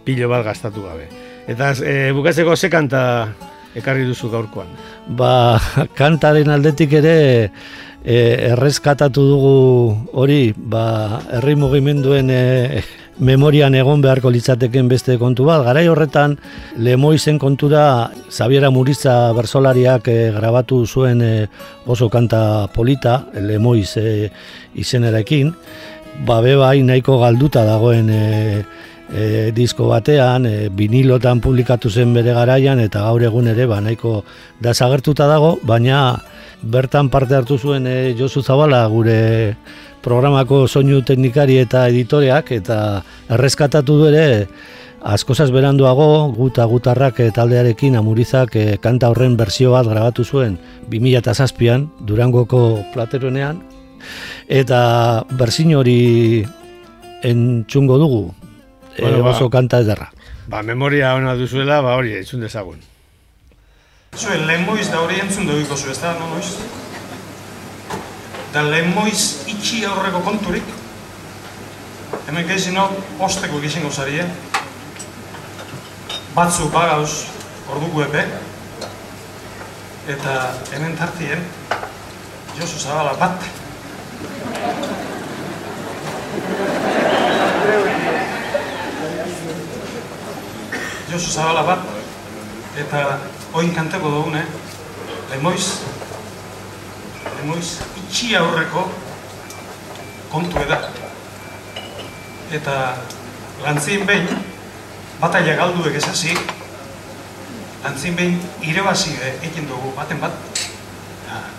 pilo 0.06 0.30
bat 0.30 0.46
gastatu 0.46 0.86
gabe. 0.86 1.10
Eta 1.50 1.74
e, 1.84 2.12
bukatzeko 2.13 2.56
ze 2.56 2.70
kanta 2.70 3.02
ekarri 3.78 4.06
duzu 4.08 4.30
gaurkoan? 4.30 4.70
Ba, 5.08 5.60
kantaren 6.00 6.50
aldetik 6.54 6.94
ere 7.02 7.18
e, 8.04 8.18
errezkatatu 8.54 9.26
dugu 9.26 9.56
hori, 10.13 10.54
ba, 10.56 11.22
herri 11.39 11.56
mugimenduen 11.60 12.30
e, 12.34 12.84
memorian 13.19 13.75
egon 13.75 14.01
beharko 14.01 14.32
litzateken 14.32 14.88
beste 14.89 15.17
kontu 15.19 15.45
bat. 15.47 15.63
Garai 15.67 15.88
horretan, 15.91 16.38
lemoizen 16.77 17.39
kontura, 17.39 18.12
Zabiera 18.32 18.71
Muriza 18.71 19.34
bersolariak 19.36 20.08
e, 20.08 20.17
grabatu 20.36 20.86
zuen 20.88 21.21
e, 21.21 21.34
oso 21.86 22.10
kanta 22.10 22.67
polita, 22.73 23.25
lemoiz 23.36 23.97
e, 23.97 24.29
izenerekin, 24.75 25.53
ba 26.25 26.41
bai 26.41 26.82
nahiko 26.84 27.19
galduta 27.19 27.65
dagoen 27.65 28.10
e, 28.10 28.63
e, 29.12 29.51
disko 29.51 29.88
batean, 29.89 30.45
e, 30.45 30.69
vinilotan 30.69 31.41
publikatu 31.41 31.89
zen 31.89 32.13
bere 32.13 32.34
garaian, 32.34 32.79
eta 32.79 33.03
gaur 33.03 33.23
egun 33.23 33.47
ere 33.47 33.65
ba, 33.67 33.82
nahiko 33.82 34.23
desagertuta 34.62 35.27
dago, 35.27 35.58
baina 35.63 36.19
bertan 36.62 37.10
parte 37.10 37.36
hartu 37.36 37.58
zuen 37.58 37.88
e, 37.88 38.15
Josu 38.17 38.41
Zabala 38.43 38.86
gure 38.88 39.55
programako 40.03 40.65
soinu 40.67 41.01
teknikari 41.05 41.57
eta 41.62 41.88
editoreak 41.91 42.51
eta 42.55 42.79
erreskatatu 43.29 43.97
du 43.99 44.09
ere 44.12 44.47
askozaz 45.01 45.49
beranduago 45.51 46.31
guta 46.35 46.65
gutarrak 46.65 47.21
taldearekin 47.35 47.95
amurizak 47.95 48.55
e, 48.55 48.77
kanta 48.81 49.09
horren 49.09 49.38
berzio 49.39 49.71
bat 49.71 49.88
grabatu 49.88 50.25
zuen 50.25 50.57
2007an 50.91 51.88
Durangoko 52.07 52.83
plateronean 52.93 53.62
eta 54.47 55.23
berzin 55.31 55.75
hori 55.75 56.45
entzungo 57.23 57.97
dugu 57.97 58.23
e, 58.97 59.01
bueno, 59.01 59.23
ba, 59.23 59.31
oso 59.31 59.49
kanta 59.49 59.79
ederra. 59.79 60.12
Ba, 60.47 60.62
memoria 60.63 61.13
ona 61.15 61.35
duzuela, 61.35 61.81
ba 61.81 61.95
hori, 61.99 62.15
entzun 62.17 62.41
dezagun. 62.41 62.79
Zuen, 64.17 64.45
lehen 64.47 64.65
da 64.65 65.01
hori 65.01 65.19
entzun 65.21 65.47
dugu 65.47 65.75
zu, 65.75 65.91
ez 65.91 65.99
da, 66.01 66.15
no, 66.19 66.33
noiz? 66.33 66.88
Da 68.53 68.63
lehen 68.65 68.93
moiz 68.95 69.45
itxi 69.47 69.83
aurreko 69.85 70.21
konturik. 70.25 70.63
Hemen 72.27 72.47
gezin 72.47 72.77
hau, 72.77 72.89
posteko 73.17 73.59
gezin 73.62 73.85
gauzari, 73.85 74.19
eh? 74.23 74.29
batzu 76.35 76.69
bagauz 76.73 77.25
orduko 77.69 78.03
epe, 78.05 78.23
eta 80.13 80.35
hemen 80.73 80.95
tartien, 80.97 81.41
Josu 82.57 82.79
Zabala 82.79 83.13
bat. 83.19 83.43
Josu 91.12 91.31
Zabala 91.33 91.65
bat, 91.67 91.85
eta 92.85 93.05
oin 93.53 93.73
kanteko 93.75 94.13
dugune, 94.15 94.45
lemoiz, 95.33 95.65
lemoiz 97.39 97.80
itxi 98.04 98.36
aurreko 98.36 98.86
kontu 100.32 100.60
eda. 100.62 100.80
Eta 102.52 102.75
lantzien 103.63 104.06
behin, 104.10 104.28
bataila 105.21 105.56
galduek 105.60 105.95
esasi, 106.02 106.36
lantzien 107.84 108.17
behin 108.19 108.39
irebazi 108.65 109.15
egin 109.47 109.69
dugu 109.69 109.93
baten 109.97 110.21
bat, 110.21 110.36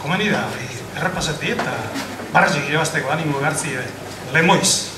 komeni 0.02 0.30
da, 0.32 0.44
hori, 0.50 0.68
errepasati 0.98 1.54
eta 1.56 1.76
barrazik 2.32 2.68
irebazteko 2.68 3.12
animo 3.12 3.40
gartzi 3.42 3.76
lemoiz. 4.34 4.89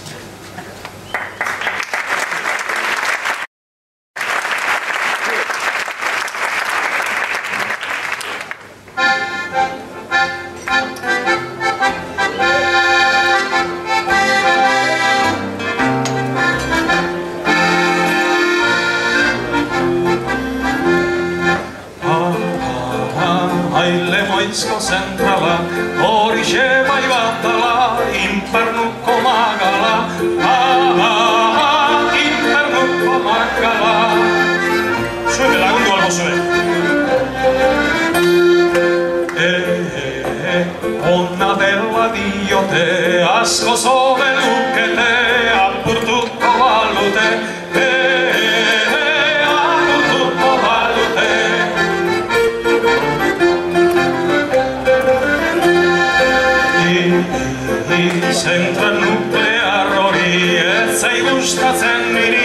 Zentrala, 25.32 25.56
hori 26.02 26.42
bai 26.88 27.04
batala, 27.08 27.72
infernuko 28.12 29.14
magala, 29.24 29.94
ah, 30.40 31.02
ah, 31.08 31.62
ah, 31.64 32.16
infernuko 32.24 33.14
magala. 33.26 33.94
Zue 35.32 35.56
lagundu 35.62 35.90
albo 35.92 36.10
zue. 36.10 36.34
Eh, 39.36 39.60
eh, 40.02 40.24
eh, 40.54 40.66
ona 41.12 41.50
dela 41.60 42.04
diote, 42.14 42.86
asko 43.40 43.76
zobe 43.76 44.28
lukete, 44.38 45.12
Zentra 58.20 58.90
nuklear 59.00 59.88
hori 59.96 60.58
ez 60.60 61.00
zai 61.00 61.20
gustatzen 61.24 62.12
niri 62.12 62.41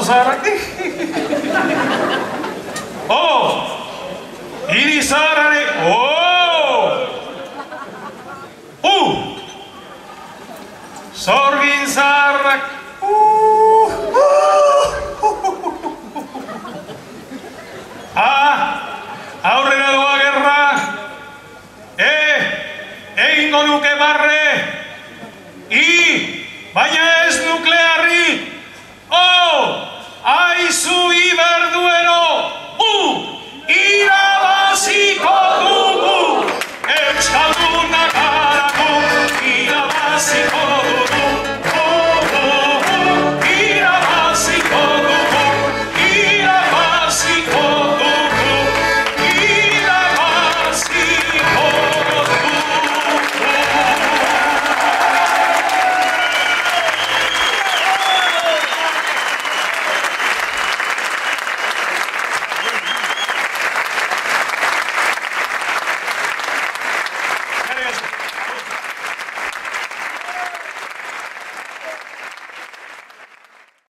Sara. 0.00 0.41